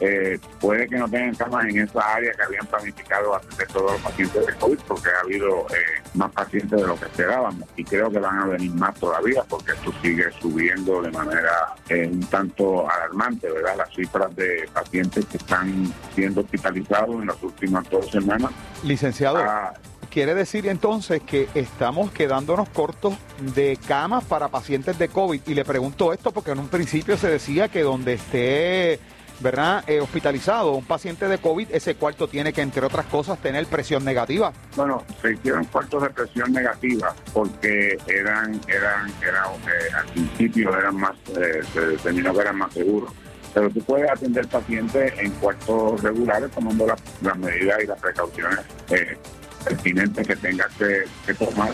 [0.00, 4.00] eh, puede que no tengan camas en esa área que habían planificado atender todos los
[4.00, 8.10] pacientes de COVID porque ha habido eh, más pacientes de lo que esperábamos y creo
[8.10, 12.90] que van a venir más todavía porque esto sigue subiendo de manera eh, un tanto
[12.90, 13.76] alarmante, ¿verdad?
[13.76, 18.50] Las cifras de pacientes que están siendo hospitalizados en las últimas dos semanas.
[18.82, 19.36] Licenciado.
[19.38, 19.72] Ah,
[20.12, 23.14] Quiere decir entonces que estamos quedándonos cortos
[23.54, 25.40] de camas para pacientes de COVID.
[25.46, 29.00] Y le pregunto esto porque en un principio se decía que donde esté
[29.40, 29.82] ¿verdad?
[29.88, 34.04] Eh, hospitalizado un paciente de COVID, ese cuarto tiene que, entre otras cosas, tener presión
[34.04, 34.52] negativa.
[34.76, 40.94] Bueno, se hicieron cuartos de presión negativa porque eran, eran, eran eh, al principio eran
[40.94, 43.12] más, eh, se determinó que eran más seguros.
[43.54, 49.16] Pero tú puedes atender pacientes en cuartos regulares tomando las, medidas y las precauciones eh,
[49.62, 51.72] pertinentes que tengas que, que tomar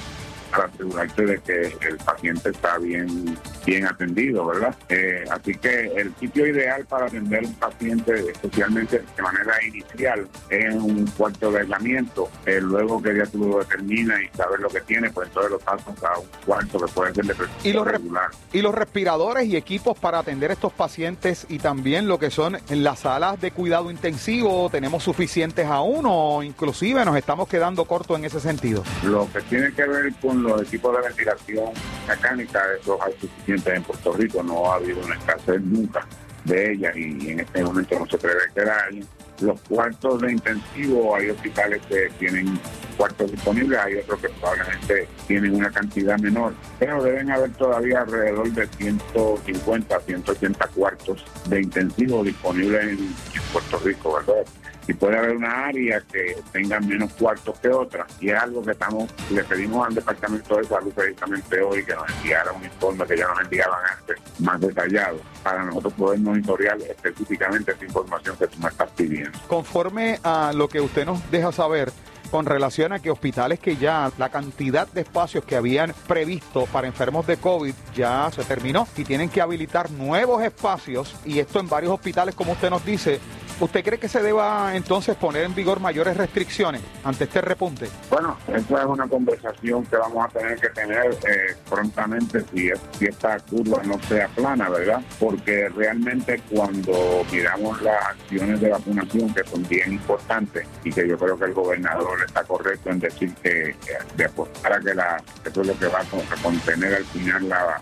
[0.51, 4.75] para asegurarte de que el paciente está bien bien atendido, ¿verdad?
[4.89, 10.75] Eh, así que el sitio ideal para atender un paciente, especialmente de manera inicial, es
[10.75, 12.31] un cuarto de aislamiento.
[12.47, 15.59] Eh, luego que ya tú lo determinas y sabes lo que tiene, pues entonces lo
[15.59, 18.31] pasas a un cuarto que puede ser de ¿Y los, re- regular.
[18.55, 22.83] y los respiradores y equipos para atender estos pacientes y también lo que son en
[22.85, 28.25] las salas de cuidado intensivo, ¿tenemos suficientes aún o inclusive nos estamos quedando cortos en
[28.25, 28.83] ese sentido?
[29.05, 31.73] Lo que tiene que ver con los equipos de ventilación
[32.07, 36.07] mecánica, eso hay suficientes en Puerto Rico, no ha habido una escasez nunca
[36.45, 39.05] de ellas y en este momento no se prevé que la haya.
[39.41, 42.59] Los cuartos de intensivo, hay hospitales que tienen
[42.97, 48.51] cuartos disponibles, hay otros que probablemente tienen una cantidad menor, pero deben haber todavía alrededor
[48.51, 53.13] de 150, 180 cuartos de intensivo disponibles en
[53.53, 54.45] Puerto Rico, ¿verdad?
[54.89, 58.73] Y puede haber una área que tenga menos cuartos que otra y es algo que
[58.73, 63.19] estamos le pedimos al departamento de salud precisamente hoy que nos enviara un informe que
[63.19, 68.59] ya nos enviaban antes más detallado para nosotros poder monitorear específicamente esta información que tú
[68.61, 69.39] me estás pidiendo.
[69.47, 71.93] Conforme a lo que usted nos deja saber
[72.31, 76.87] con relación a que hospitales que ya la cantidad de espacios que habían previsto para
[76.87, 81.69] enfermos de COVID ya se terminó y tienen que habilitar nuevos espacios y esto en
[81.69, 83.21] varios hospitales como usted nos dice,
[83.61, 87.89] ¿usted cree que se deba entonces poner en vigor mayores restricciones ante este repunte?
[88.11, 92.81] Bueno, esa es una conversación que vamos a tener que tener eh, prontamente si, es-
[92.99, 95.01] si esta curva no sea plana, ¿verdad?
[95.19, 101.19] Porque realmente cuando miramos las acciones de vacunación que son bien importantes y que yo
[101.19, 105.23] creo que el gobernador está correcto en decir que, que de apostar a que la,
[105.45, 107.81] eso es lo que va a con- a contener al final la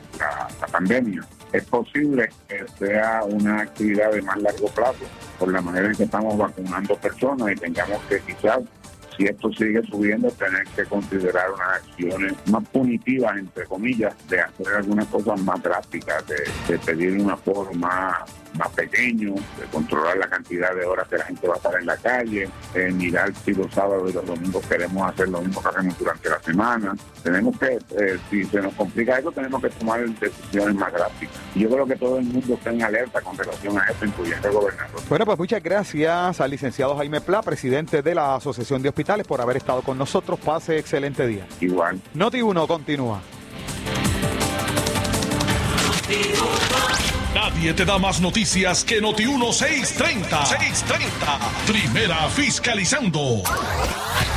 [0.72, 1.22] pandemia.
[1.52, 5.04] Es posible que sea una actividad de más largo plazo
[5.38, 8.60] por la manera en que estamos vacunando personas y tengamos que quizás
[9.16, 14.68] si esto sigue subiendo, tener que considerar unas acciones más punitivas, entre comillas, de hacer
[14.76, 16.36] algunas cosas más drásticas, de,
[16.68, 17.72] de pedir un aforo
[18.56, 21.86] más, pequeño, de controlar la cantidad de horas que la gente va a estar en
[21.86, 25.68] la calle, eh, mirar si los sábados y los domingos queremos hacer lo mismo que
[25.68, 26.96] hacemos durante la semana.
[27.22, 31.36] Tenemos que, eh, si se nos complica eso, tenemos que tomar decisiones más drásticas.
[31.54, 34.48] Y yo creo que todo el mundo está en alerta con relación a esto, incluyendo
[34.48, 35.00] el gobernador.
[35.08, 39.40] Bueno, pues muchas gracias al licenciado Jaime Pla, presidente de la Asociación de Hospitales, por
[39.40, 40.38] haber estado con nosotros.
[40.40, 41.46] Pase excelente día.
[41.60, 42.00] Igual.
[42.14, 43.20] Noti 1 continúa.
[47.36, 50.46] Nadie te da más noticias que Noti 1630.
[50.46, 51.38] 630.
[51.66, 53.42] Primera fiscalizando.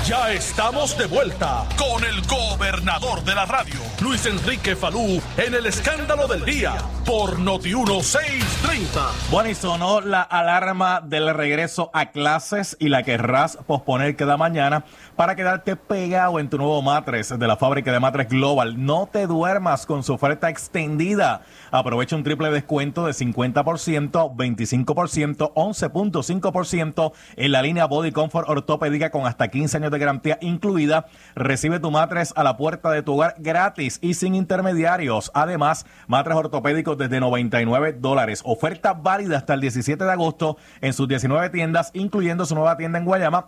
[0.06, 5.66] Ya estamos de vuelta con el gobernador de la radio, Luis Enrique Falú, en el
[5.66, 9.02] escándalo del día por Noti 1630.
[9.30, 14.84] Bueno, y sonó la alarma del regreso a clases y la querrás posponer cada mañana
[15.16, 18.84] para quedarte pegado en tu nuevo matres de la fábrica de matres Global.
[18.84, 21.44] No te duermas con su oferta extendida.
[21.72, 29.28] Aprovecha un triple descuento de 50%, 25%, 11.5% en la línea Body Comfort ortopédica con
[29.28, 31.06] hasta 15 años de garantía incluida.
[31.36, 35.32] Recibe tu matres a la puerta de tu hogar gratis y sin intermediarios.
[35.34, 38.42] Además, matres ortopédicos desde 99 dólares.
[38.44, 42.98] Oferta válida hasta el 17 de agosto en sus 19 tiendas, incluyendo su nueva tienda
[43.00, 43.46] en Guayama.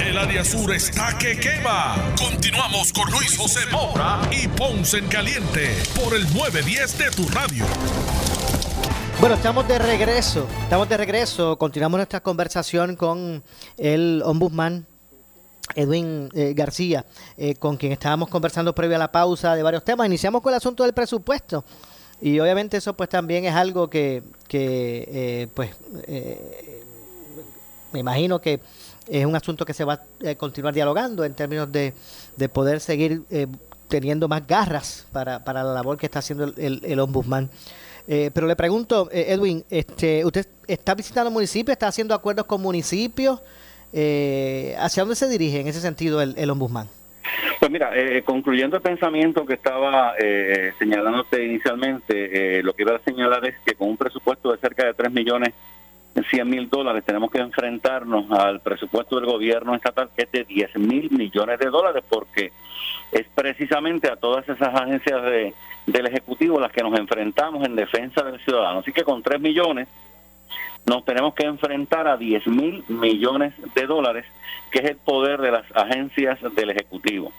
[0.00, 1.96] El área sur está que quema.
[2.18, 7.64] Continuamos con Luis José Moura y Ponce en Caliente por el 910 de tu radio.
[9.20, 10.46] Bueno, estamos de regreso.
[10.62, 11.56] Estamos de regreso.
[11.58, 13.42] Continuamos nuestra conversación con
[13.78, 14.86] el ombudsman
[15.74, 20.06] Edwin eh, García, eh, con quien estábamos conversando previo a la pausa de varios temas.
[20.06, 21.64] Iniciamos con el asunto del presupuesto.
[22.20, 24.22] Y obviamente eso pues también es algo que,
[24.52, 25.70] eh, pues
[27.92, 28.60] me imagino que
[29.08, 31.92] es un asunto que se va a continuar dialogando en términos de,
[32.36, 33.22] de poder seguir
[33.88, 37.48] teniendo más garras para, para, la labor que está haciendo el, el, ombudsman.
[38.06, 43.40] pero le pregunto, Edwin, este, ¿usted está visitando municipios, está haciendo acuerdos con municipios?
[43.92, 46.88] Eh, ¿Hacia dónde se dirige en ese sentido el, el ombudsman?
[47.58, 52.94] Pues mira, eh, concluyendo el pensamiento que estaba eh, señalándote inicialmente, eh, lo que iba
[52.94, 55.54] a señalar es que con un presupuesto de cerca de 3 millones
[56.24, 60.76] 100 mil dólares tenemos que enfrentarnos al presupuesto del gobierno estatal que es de 10
[60.78, 62.52] mil millones de dólares porque
[63.12, 65.54] es precisamente a todas esas agencias de,
[65.86, 68.80] del Ejecutivo las que nos enfrentamos en defensa del ciudadano.
[68.80, 69.88] Así que con 3 millones
[70.86, 74.24] nos tenemos que enfrentar a 10 mil millones de dólares,
[74.70, 77.32] que es el poder de las agencias del Ejecutivo.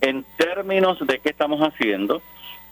[0.00, 2.22] En términos de qué estamos haciendo,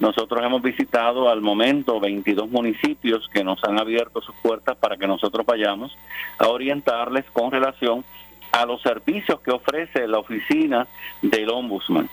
[0.01, 5.07] nosotros hemos visitado al momento 22 municipios que nos han abierto sus puertas para que
[5.07, 5.97] nosotros vayamos
[6.39, 8.03] a orientarles con relación
[8.51, 10.89] a los servicios que ofrece la oficina
[11.21, 12.09] del ombudsman.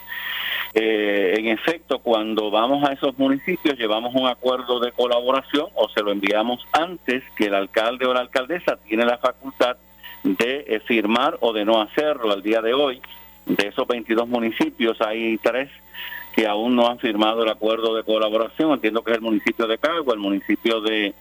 [0.74, 6.04] Eh, en efecto, cuando vamos a esos municipios llevamos un acuerdo de colaboración o se
[6.04, 9.78] lo enviamos antes que el alcalde o la alcaldesa tiene la facultad
[10.24, 13.02] de eh, firmar o de no hacerlo al día de hoy.
[13.46, 15.70] De esos 22 municipios hay tres
[16.38, 18.74] que aún no han firmado el acuerdo de colaboración.
[18.74, 21.16] Entiendo que es el municipio de Cagua, el municipio de,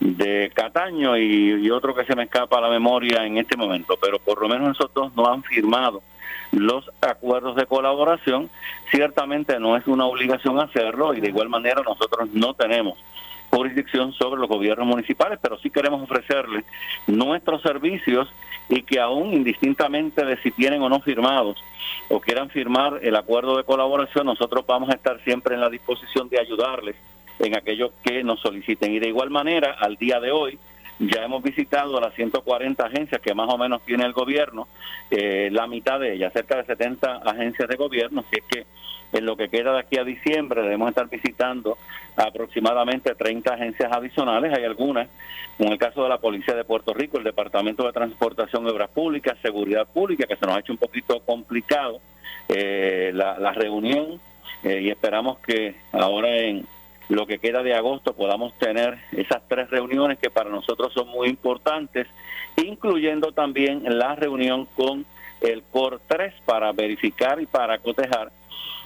[0.00, 3.98] de Cataño y, y otro que se me escapa a la memoria en este momento,
[4.00, 6.02] pero por lo menos esos dos no han firmado
[6.52, 8.48] los acuerdos de colaboración.
[8.90, 12.98] Ciertamente no es una obligación hacerlo y de igual manera nosotros no tenemos
[13.52, 16.64] jurisdicción sobre los gobiernos municipales, pero sí queremos ofrecerles
[17.06, 18.32] nuestros servicios
[18.68, 21.62] y que aún indistintamente de si tienen o no firmados
[22.08, 26.28] o quieran firmar el acuerdo de colaboración, nosotros vamos a estar siempre en la disposición
[26.28, 26.96] de ayudarles
[27.38, 28.92] en aquello que nos soliciten.
[28.92, 30.58] Y de igual manera, al día de hoy,
[30.98, 34.68] ya hemos visitado a las 140 agencias que más o menos tiene el gobierno,
[35.10, 38.66] eh, la mitad de ellas, cerca de 70 agencias de gobierno, así es que
[39.12, 41.76] en lo que queda de aquí a diciembre debemos estar visitando
[42.16, 44.56] aproximadamente 30 agencias adicionales.
[44.56, 45.08] Hay algunas,
[45.58, 48.88] en el caso de la Policía de Puerto Rico, el Departamento de Transportación y Obras
[48.90, 52.00] Públicas, Seguridad Pública, que se nos ha hecho un poquito complicado
[52.48, 54.18] eh, la, reunión
[54.62, 56.66] eh, y esperamos que ahora en
[57.14, 61.28] lo que queda de agosto podamos tener esas tres reuniones que para nosotros son muy
[61.28, 62.06] importantes,
[62.56, 65.04] incluyendo también la reunión con
[65.40, 68.30] el COR 3 para verificar y para cotejar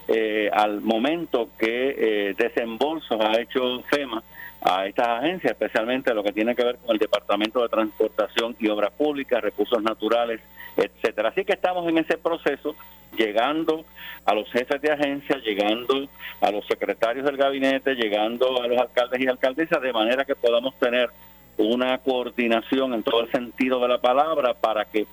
[0.08, 4.22] eh, al momento que eh, desembolsos ha hecho FEMA
[4.60, 8.68] a estas agencias, especialmente lo que tiene que ver con el Departamento de Transportación y
[8.68, 10.40] Obras Públicas, Recursos Naturales,
[10.76, 11.30] etcétera.
[11.30, 12.74] Así que estamos en ese proceso,
[13.16, 13.84] llegando
[14.24, 16.08] a los jefes de agencia, llegando
[16.40, 20.74] a los secretarios del gabinete, llegando a los alcaldes y alcaldesas, de manera que podamos
[20.78, 21.10] tener
[21.58, 25.06] una coordinación en todo el sentido de la palabra para que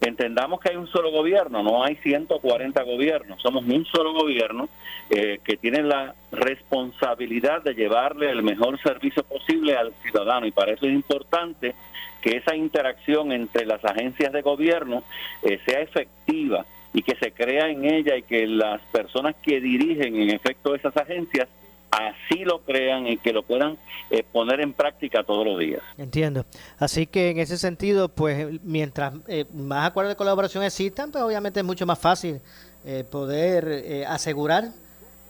[0.00, 4.68] entendamos que hay un solo gobierno, no hay 140 gobiernos, somos un solo gobierno
[5.10, 10.46] eh, que tiene la responsabilidad de llevarle el mejor servicio posible al ciudadano.
[10.46, 11.74] Y para eso es importante
[12.20, 15.02] que esa interacción entre las agencias de gobierno
[15.42, 20.16] eh, sea efectiva y que se crea en ella y que las personas que dirigen
[20.16, 21.48] en efecto esas agencias
[21.90, 23.78] así lo crean y que lo puedan
[24.10, 25.80] eh, poner en práctica todos los días.
[25.96, 26.44] Entiendo.
[26.78, 31.60] Así que en ese sentido, pues mientras eh, más acuerdos de colaboración existan, pues obviamente
[31.60, 32.40] es mucho más fácil
[32.84, 34.64] eh, poder asegurar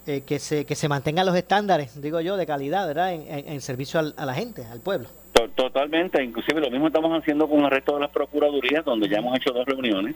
[0.07, 3.13] eh, que, se, que se mantengan los estándares, digo yo, de calidad, ¿verdad?
[3.13, 5.09] En, en- en servicio al- a la gente, al pueblo.
[5.35, 9.19] To- Totalmente, inclusive lo mismo estamos haciendo con el resto de las procuradurías, donde ya
[9.19, 10.15] hemos hecho dos reuniones.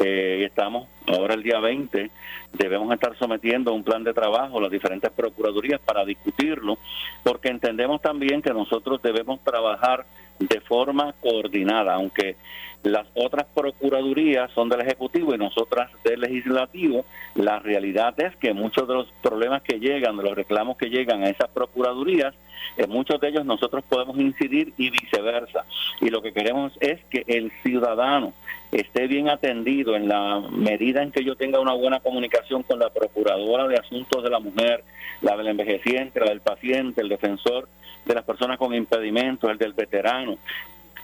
[0.00, 2.10] y estamos ahora el día 20,
[2.52, 6.78] debemos estar sometiendo un plan de trabajo las diferentes procuradurías para discutirlo,
[7.22, 10.06] porque entendemos también que nosotros debemos trabajar
[10.38, 12.36] de forma coordinada, aunque
[12.84, 17.04] las otras procuradurías son del Ejecutivo y nosotras del Legislativo,
[17.34, 21.24] la realidad es que muchos de los problemas que llegan, de los reclamos que llegan
[21.24, 22.34] a esas procuradurías,
[22.76, 25.64] en muchos de ellos nosotros podemos incidir y viceversa.
[26.00, 28.32] Y lo que queremos es que el ciudadano
[28.70, 33.68] esté bien atendido en la medida que yo tenga una buena comunicación con la Procuradora
[33.68, 34.82] de Asuntos de la Mujer,
[35.22, 37.68] la del envejeciente, la del paciente, el defensor
[38.04, 40.38] de las personas con impedimentos, el del veterano.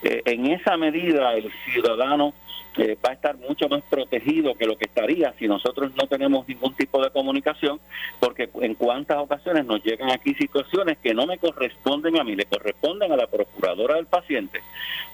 [0.03, 2.35] Eh, en esa medida el ciudadano
[2.77, 6.47] eh, va a estar mucho más protegido que lo que estaría si nosotros no tenemos
[6.49, 7.79] ningún tipo de comunicación,
[8.19, 12.47] porque en cuántas ocasiones nos llegan aquí situaciones que no me corresponden a mí, le
[12.47, 14.61] corresponden a la procuradora del paciente.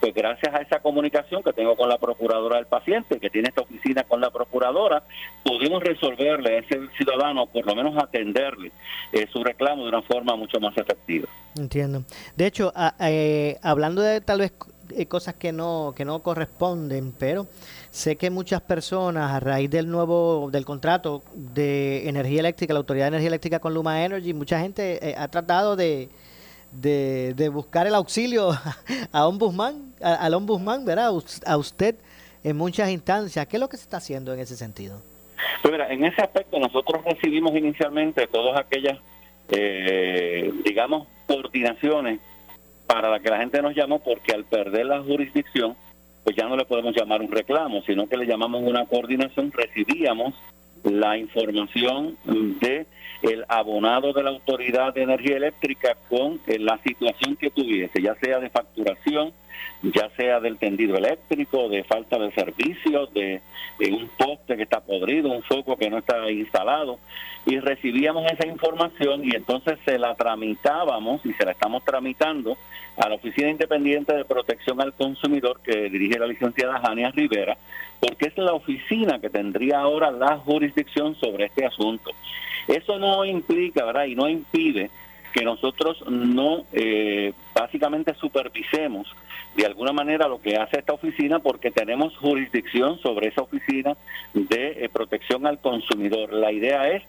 [0.00, 3.60] Pues gracias a esa comunicación que tengo con la procuradora del paciente, que tiene esta
[3.60, 5.02] oficina con la procuradora,
[5.44, 8.72] pudimos resolverle a ese ciudadano, por lo menos atenderle
[9.12, 11.28] eh, su reclamo de una forma mucho más efectiva.
[11.58, 12.04] Entiendo.
[12.36, 14.52] De hecho, a- eh, hablando de tal vez
[15.08, 17.46] cosas que no que no corresponden, pero
[17.90, 23.06] sé que muchas personas a raíz del nuevo del contrato de energía eléctrica, la autoridad
[23.06, 26.08] de energía eléctrica con Luma Energy, mucha gente eh, ha tratado de,
[26.72, 28.50] de, buscar el auxilio
[29.12, 31.12] a ombudsman, al ombudsman, ¿verdad?
[31.46, 31.96] A usted
[32.44, 33.46] en muchas instancias.
[33.46, 35.00] ¿Qué es lo que se está haciendo en ese sentido?
[35.62, 38.98] Pues en ese aspecto nosotros recibimos inicialmente todas aquellas,
[39.50, 42.20] eh, digamos, coordinaciones
[42.90, 45.76] para la que la gente nos llamó porque al perder la jurisdicción,
[46.24, 49.52] pues ya no le podemos llamar un reclamo, sino que le llamamos una coordinación.
[49.52, 50.34] Recibíamos
[50.82, 52.86] la información de
[53.22, 58.16] el abonado de la Autoridad de Energía Eléctrica con eh, la situación que tuviese, ya
[58.16, 59.32] sea de facturación,
[59.82, 63.40] ya sea del tendido eléctrico, de falta de servicio, de,
[63.78, 66.98] de un poste que está podrido, un foco que no está instalado,
[67.46, 72.56] y recibíamos esa información y entonces se la tramitábamos y se la estamos tramitando
[72.96, 77.56] a la Oficina Independiente de Protección al Consumidor que dirige la licenciada Jania Rivera,
[77.98, 82.10] porque es la oficina que tendría ahora la jurisdicción sobre este asunto.
[82.68, 84.04] Eso no implica, ¿verdad?
[84.04, 84.90] Y no impide
[85.32, 89.06] que nosotros no eh, básicamente supervisemos
[89.56, 93.96] de alguna manera lo que hace esta oficina porque tenemos jurisdicción sobre esa oficina
[94.32, 96.32] de eh, protección al consumidor.
[96.32, 97.02] La idea es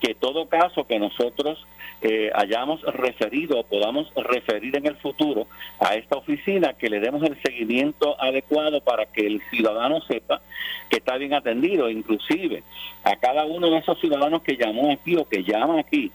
[0.00, 1.66] que todo caso que nosotros
[2.02, 5.48] eh, hayamos referido o podamos referir en el futuro
[5.80, 10.40] a esta oficina, que le demos el seguimiento adecuado para que el ciudadano sepa
[10.88, 12.62] que está bien atendido, inclusive
[13.02, 16.12] a cada uno de esos ciudadanos que llamó aquí o que llama aquí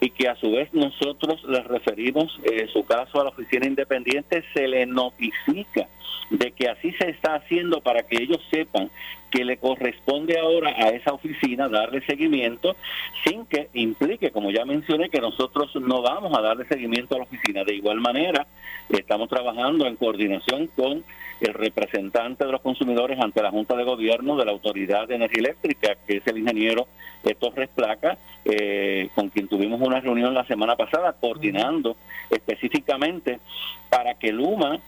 [0.00, 4.44] y que a su vez nosotros les referimos eh, su caso a la oficina independiente,
[4.52, 5.88] se le notifica
[6.30, 8.90] de que así se está haciendo para que ellos sepan
[9.34, 12.76] que le corresponde ahora a esa oficina darle seguimiento
[13.24, 17.24] sin que implique, como ya mencioné, que nosotros no vamos a darle seguimiento a la
[17.24, 17.64] oficina.
[17.64, 18.46] De igual manera,
[18.88, 21.02] estamos trabajando en coordinación con
[21.40, 25.40] el representante de los consumidores ante la Junta de Gobierno de la Autoridad de Energía
[25.40, 26.86] Eléctrica, que es el ingeniero
[27.34, 31.96] Torres Placa, eh, con quien tuvimos una reunión la semana pasada coordinando
[32.30, 33.40] específicamente
[33.88, 34.78] para que Luma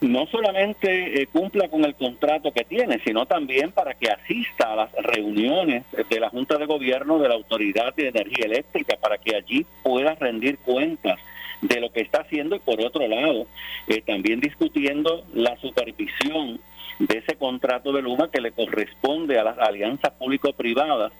[0.00, 4.76] no solamente eh, cumpla con el contrato que tiene, sino también para que asista a
[4.76, 9.34] las reuniones de la Junta de Gobierno de la Autoridad de Energía Eléctrica, para que
[9.34, 11.18] allí pueda rendir cuentas
[11.60, 13.46] de lo que está haciendo y por otro lado,
[13.88, 16.60] eh, también discutiendo la supervisión
[16.98, 21.12] de ese contrato de Luma que le corresponde a las alianzas público-privadas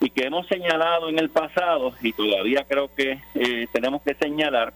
[0.00, 4.72] y que hemos señalado en el pasado y todavía creo que eh, tenemos que señalar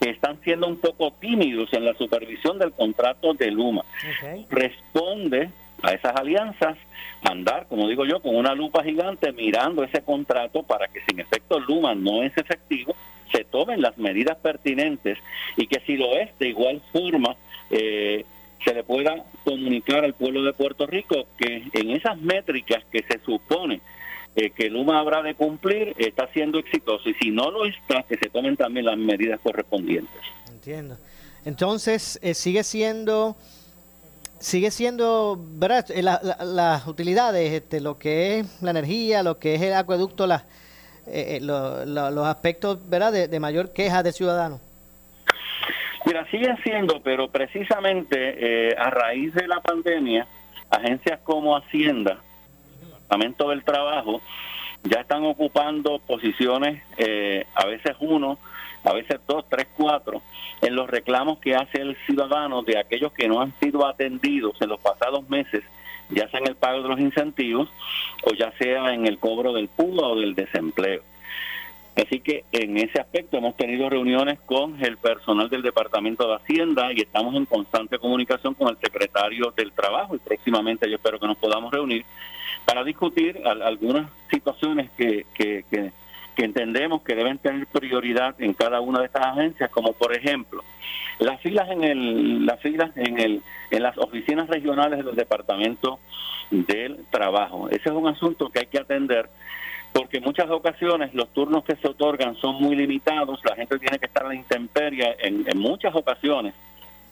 [0.00, 3.84] que están siendo un poco tímidos en la supervisión del contrato de Luma.
[4.50, 5.50] Responde
[5.82, 6.76] a esas alianzas
[7.22, 11.20] andar, como digo yo, con una lupa gigante mirando ese contrato para que si en
[11.20, 12.94] efecto Luma no es efectivo,
[13.32, 15.18] se tomen las medidas pertinentes
[15.56, 17.36] y que si lo es, de igual forma,
[17.70, 18.24] eh,
[18.64, 23.18] se le pueda comunicar al pueblo de Puerto Rico que en esas métricas que se
[23.20, 23.80] supone
[24.40, 28.16] eh, que Luma habrá de cumplir está siendo exitoso y si no lo está, que
[28.16, 30.20] se tomen también las medidas correspondientes.
[30.48, 30.96] Entiendo.
[31.44, 33.36] Entonces, eh, sigue siendo
[34.40, 35.90] sigue siendo, ¿verdad?
[35.90, 39.74] Eh, la- la- las utilidades, este, lo que es la energía, lo que es el
[39.74, 40.44] acueducto, las,
[41.08, 43.10] eh, lo- lo- los aspectos, ¿verdad?
[43.12, 44.60] De, de mayor queja de ciudadanos.
[46.06, 48.16] Mira, siguen siendo, pero precisamente
[48.70, 50.28] eh, a raíz de la pandemia,
[50.70, 52.18] agencias como Hacienda,
[53.08, 54.20] Departamento del Trabajo,
[54.84, 58.38] ya están ocupando posiciones, eh, a veces uno,
[58.84, 60.20] a veces dos, tres, cuatro,
[60.60, 64.68] en los reclamos que hace el ciudadano de aquellos que no han sido atendidos en
[64.68, 65.64] los pasados meses,
[66.10, 67.70] ya sea en el pago de los incentivos
[68.24, 71.00] o ya sea en el cobro del PUA o del desempleo.
[71.96, 76.92] Así que en ese aspecto hemos tenido reuniones con el personal del Departamento de Hacienda
[76.92, 81.26] y estamos en constante comunicación con el secretario del Trabajo y próximamente yo espero que
[81.26, 82.04] nos podamos reunir
[82.68, 85.90] para discutir algunas situaciones que, que, que,
[86.36, 90.62] entendemos que deben tener prioridad en cada una de estas agencias, como por ejemplo
[91.18, 95.98] las filas en el, las filas en el, en las oficinas regionales del Departamento
[96.50, 97.68] del Trabajo.
[97.70, 99.30] Ese es un asunto que hay que atender
[99.92, 103.98] porque en muchas ocasiones los turnos que se otorgan son muy limitados, la gente tiene
[103.98, 106.52] que estar a la intemperie en, en muchas ocasiones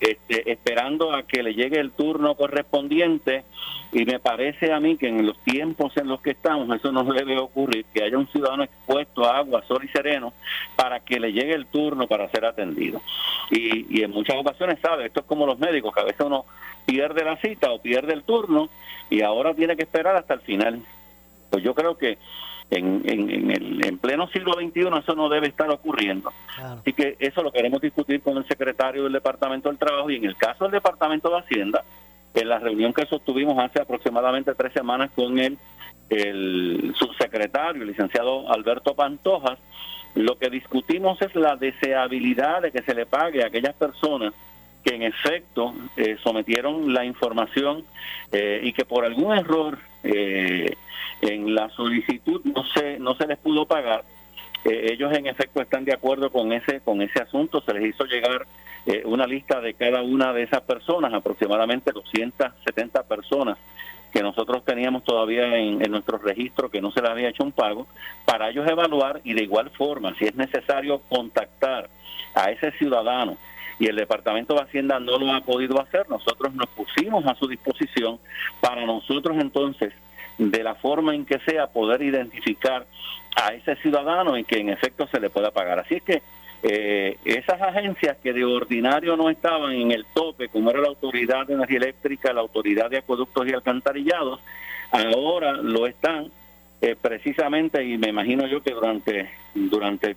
[0.00, 3.44] este, esperando a que le llegue el turno correspondiente
[3.92, 7.04] y me parece a mí que en los tiempos en los que estamos eso no
[7.04, 10.32] debe ocurrir, que haya un ciudadano expuesto a agua, sol y sereno
[10.74, 13.00] para que le llegue el turno para ser atendido.
[13.50, 15.06] Y, y en muchas ocasiones, ¿sabe?
[15.06, 16.44] Esto es como los médicos, que a veces uno
[16.84, 18.68] pierde la cita o pierde el turno
[19.10, 20.80] y ahora tiene que esperar hasta el final.
[21.50, 22.18] Pues yo creo que
[22.70, 26.32] en, en, el, en pleno siglo XXI eso no debe estar ocurriendo.
[26.58, 30.24] Así que eso lo queremos discutir con el secretario del Departamento del Trabajo y en
[30.24, 31.84] el caso del Departamento de Hacienda,
[32.34, 35.56] en la reunión que sostuvimos hace aproximadamente tres semanas con el,
[36.10, 39.58] el subsecretario, el licenciado Alberto Pantojas,
[40.14, 44.32] lo que discutimos es la deseabilidad de que se le pague a aquellas personas
[44.86, 47.84] que en efecto eh, sometieron la información
[48.30, 50.76] eh, y que por algún error eh,
[51.22, 54.04] en la solicitud no se no se les pudo pagar
[54.64, 57.60] ellos en efecto están de acuerdo con ese con ese asunto.
[57.60, 58.48] Se les hizo llegar
[59.04, 63.58] una lista de cada una de esas personas aproximadamente 270 personas
[64.12, 67.52] que nosotros teníamos todavía en, en nuestro registro que no se les había hecho un
[67.52, 67.86] pago
[68.24, 71.88] para ellos evaluar y de igual forma si es necesario contactar
[72.34, 73.36] a ese ciudadano
[73.78, 77.46] y el Departamento de Hacienda no lo ha podido hacer, nosotros nos pusimos a su
[77.46, 78.18] disposición
[78.60, 79.92] para nosotros entonces
[80.38, 82.86] de la forma en que sea poder identificar
[83.36, 85.78] a ese ciudadano y que en efecto se le pueda pagar.
[85.78, 86.22] Así es que
[86.62, 91.46] eh, esas agencias que de ordinario no estaban en el tope, como era la Autoridad
[91.46, 94.40] de Energía Eléctrica, la Autoridad de Acueductos y Alcantarillados,
[94.90, 96.30] ahora lo están
[96.80, 100.16] eh, precisamente y me imagino yo que durante, durante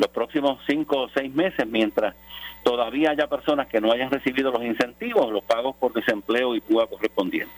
[0.00, 2.16] los próximos cinco o seis meses, mientras
[2.64, 6.86] todavía haya personas que no hayan recibido los incentivos, los pagos por desempleo y PUA
[6.88, 7.54] correspondientes.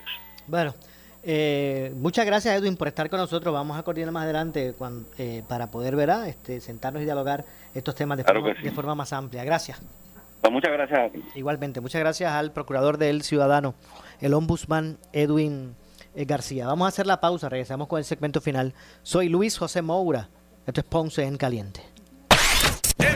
[0.47, 0.75] Bueno,
[1.23, 3.55] eh, muchas gracias Edwin por estar con nosotros.
[3.55, 4.75] Vamos a coordinar más adelante
[5.19, 8.25] eh, para poder ver, este, sentarnos y dialogar estos temas de,
[8.73, 9.45] forma, más amplia.
[9.45, 9.81] Gracias.
[10.41, 11.13] Pues muchas gracias.
[11.37, 13.75] Igualmente, muchas gracias al procurador del ciudadano,
[14.21, 15.77] el ombudsman Edwin
[16.17, 16.67] eh, García.
[16.67, 18.75] Vamos a hacer la pausa, regresamos con el segmento final.
[19.05, 20.29] Soy Luis José Moura.
[20.67, 21.92] Esto es Ponce en Caliente.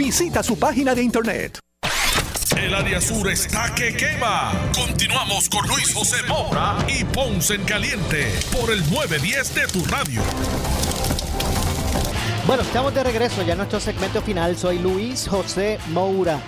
[0.00, 1.58] Visita su página de internet.
[2.56, 4.50] El área sur está que quema.
[4.74, 10.22] Continuamos con Luis José Moura y Ponce en Caliente por el 910 de tu radio.
[12.46, 14.56] Bueno, estamos de regreso ya en nuestro segmento final.
[14.56, 16.40] Soy Luis José Moura.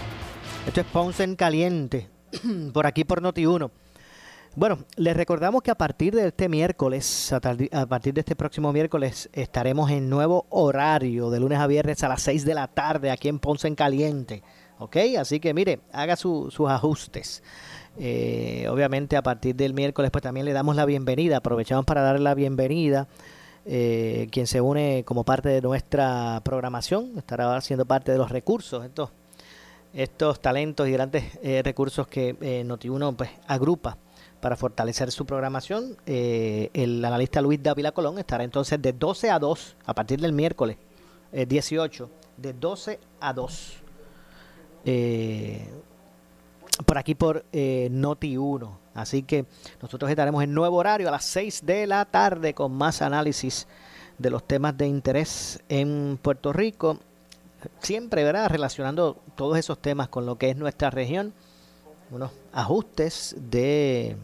[0.67, 2.09] Esto es Ponce en Caliente,
[2.73, 3.71] por aquí por Noti1.
[4.55, 9.31] Bueno, les recordamos que a partir de este miércoles, a, partir de este próximo miércoles,
[9.33, 13.29] estaremos en nuevo horario de lunes a viernes a las 6 de la tarde aquí
[13.29, 14.43] en Ponce en Caliente.
[14.79, 14.99] ¿Ok?
[15.19, 17.43] Así que mire, haga sus ajustes.
[17.97, 22.21] Eh, obviamente a partir del miércoles pues también le damos la bienvenida, aprovechamos para darle
[22.21, 23.09] la bienvenida.
[23.65, 28.85] Eh, quien se une como parte de nuestra programación, estará siendo parte de los recursos,
[28.85, 29.13] estos,
[29.95, 32.37] estos talentos y grandes eh, recursos que
[32.67, 33.97] Noti1 pues agrupa
[34.43, 35.97] para fortalecer su programación.
[36.05, 40.33] Eh, el analista Luis Dávila Colón estará entonces de 12 a 2 a partir del
[40.33, 40.79] miércoles
[41.31, 43.73] 18, eh, de 12 a 2.
[44.85, 45.71] Eh,
[46.85, 48.79] por aquí por Noti 1.
[48.95, 49.47] Así que
[49.81, 53.69] nosotros estaremos en nuevo horario a las 6 de la tarde con más análisis
[54.19, 56.99] de los temas de interés en Puerto Rico.
[57.79, 58.51] Siempre, ¿verdad?
[58.51, 61.33] Relacionando todos esos temas con lo que es nuestra región
[62.13, 64.17] unos ajustes de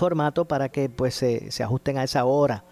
[0.00, 2.64] formato para que pues se, ajusten a esa hora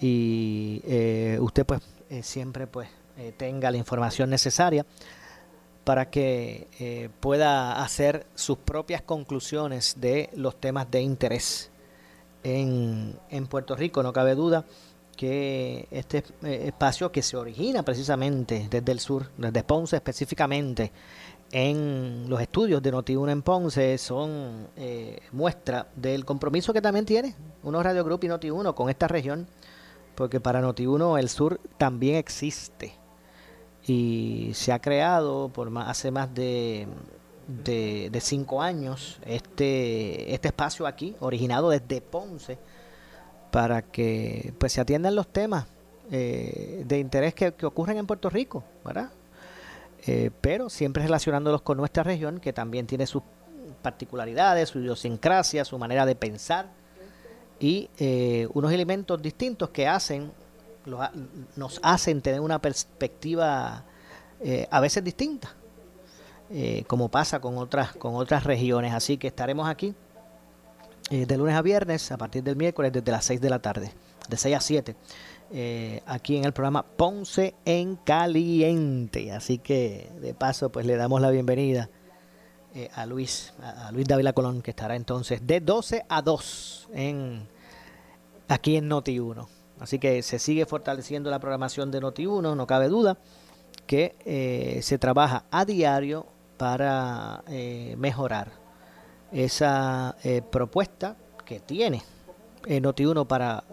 [0.00, 1.80] y eh, usted pues
[2.10, 4.84] eh, siempre pues eh, tenga la información necesaria
[5.84, 11.70] para que pueda hacer sus propias conclusiones de los temas de interés
[12.44, 14.02] en, en Puerto Rico.
[14.02, 14.66] No cabe duda
[15.16, 20.92] que este espacio que se origina precisamente desde el sur, desde Ponce específicamente,
[21.52, 27.34] en los estudios de Noti1 en Ponce son eh, muestra del compromiso que también tiene
[27.62, 29.46] unos Radio Group y Noti1 con esta región,
[30.14, 32.92] porque para Noti1 el sur también existe
[33.86, 36.86] y se ha creado por más, hace más de,
[37.48, 42.58] de, cinco años este, este espacio aquí, originado desde Ponce,
[43.50, 45.66] para que pues se atiendan los temas
[46.12, 49.10] eh, de interés que, que ocurren en Puerto Rico, ¿verdad?
[50.06, 53.22] Eh, pero siempre relacionándolos con nuestra región, que también tiene sus
[53.82, 56.70] particularidades, su idiosincrasia, su manera de pensar
[57.58, 60.32] y eh, unos elementos distintos que hacen
[61.56, 63.84] nos hacen tener una perspectiva
[64.40, 65.54] eh, a veces distinta,
[66.86, 68.94] como pasa con otras con otras regiones.
[68.94, 69.94] Así que estaremos aquí
[71.10, 73.92] de lunes a viernes a partir del miércoles desde las 6 de la tarde,
[74.28, 74.96] de 6 a 7
[75.52, 79.32] eh, aquí en el programa Ponce en Caliente.
[79.32, 81.90] Así que de paso pues le damos la bienvenida
[82.74, 87.48] eh, a Luis, a, Luis Dávila Colón, que estará entonces de 12 a 2 en,
[88.46, 89.48] aquí en Noti 1.
[89.80, 93.18] Así que se sigue fortaleciendo la programación de Noti 1, no cabe duda
[93.86, 96.26] que eh, se trabaja a diario
[96.58, 97.42] para
[97.96, 98.52] mejorar
[99.32, 100.14] esa
[100.50, 102.02] propuesta que tiene
[102.68, 103.64] Noti 1 para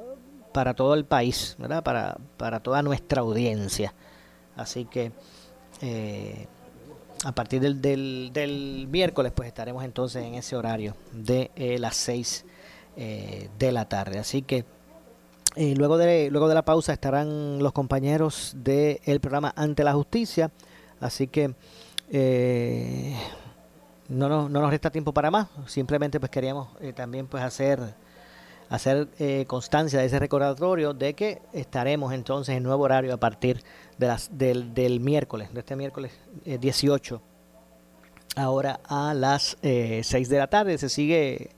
[0.58, 1.84] para todo el país, ¿verdad?
[1.84, 3.94] Para, para toda nuestra audiencia.
[4.56, 5.12] Así que
[5.82, 6.48] eh,
[7.24, 7.80] a partir del,
[8.34, 12.44] del, miércoles pues estaremos entonces en ese horario de eh, las 6
[12.96, 14.18] eh, de la tarde.
[14.18, 14.66] Así que
[15.56, 20.50] luego, de, luego de la pausa estarán los compañeros del programa Ante la Justicia.
[21.00, 21.54] Así que
[24.10, 25.50] no, no, no, nos resta tiempo para más.
[25.68, 27.94] Simplemente pues queríamos también pues hacer
[28.70, 33.64] hacer eh, constancia de ese recordatorio de que estaremos entonces en nuevo horario a partir
[33.98, 36.12] de las, del, del miércoles, de este miércoles
[36.46, 37.20] 18, eh,
[38.36, 40.78] ahora a las 6 eh, de la tarde.
[40.78, 41.52] Se sigue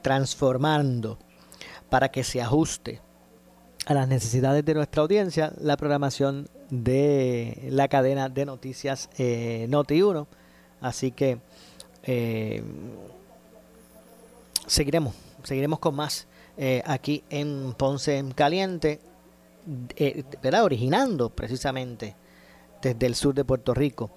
[0.00, 1.18] transformando
[1.88, 3.00] para que se ajuste
[3.86, 10.26] a las necesidades de nuestra audiencia la programación de la cadena de noticias Noti1.
[10.80, 11.38] Así que
[14.66, 16.26] seguiremos seguiremos con más
[16.56, 19.00] eh, aquí en Ponce en Caliente,
[19.96, 20.64] eh, ¿verdad?
[20.64, 22.14] originando precisamente
[22.82, 24.10] desde el sur de Puerto Rico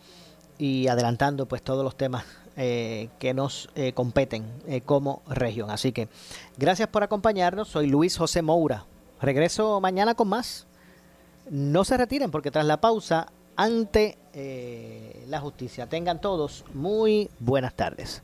[0.57, 2.25] y adelantando pues todos los temas
[2.57, 4.45] eh, que nos competen
[4.85, 5.69] como región.
[5.69, 6.07] Así que
[6.57, 7.67] gracias por acompañarnos.
[7.67, 8.85] Soy Luis José Moura.
[9.21, 10.65] Regreso mañana con más.
[11.49, 14.17] No se retiren porque tras la pausa ante
[15.27, 15.87] la justicia.
[15.87, 18.23] Tengan todos muy buenas tardes.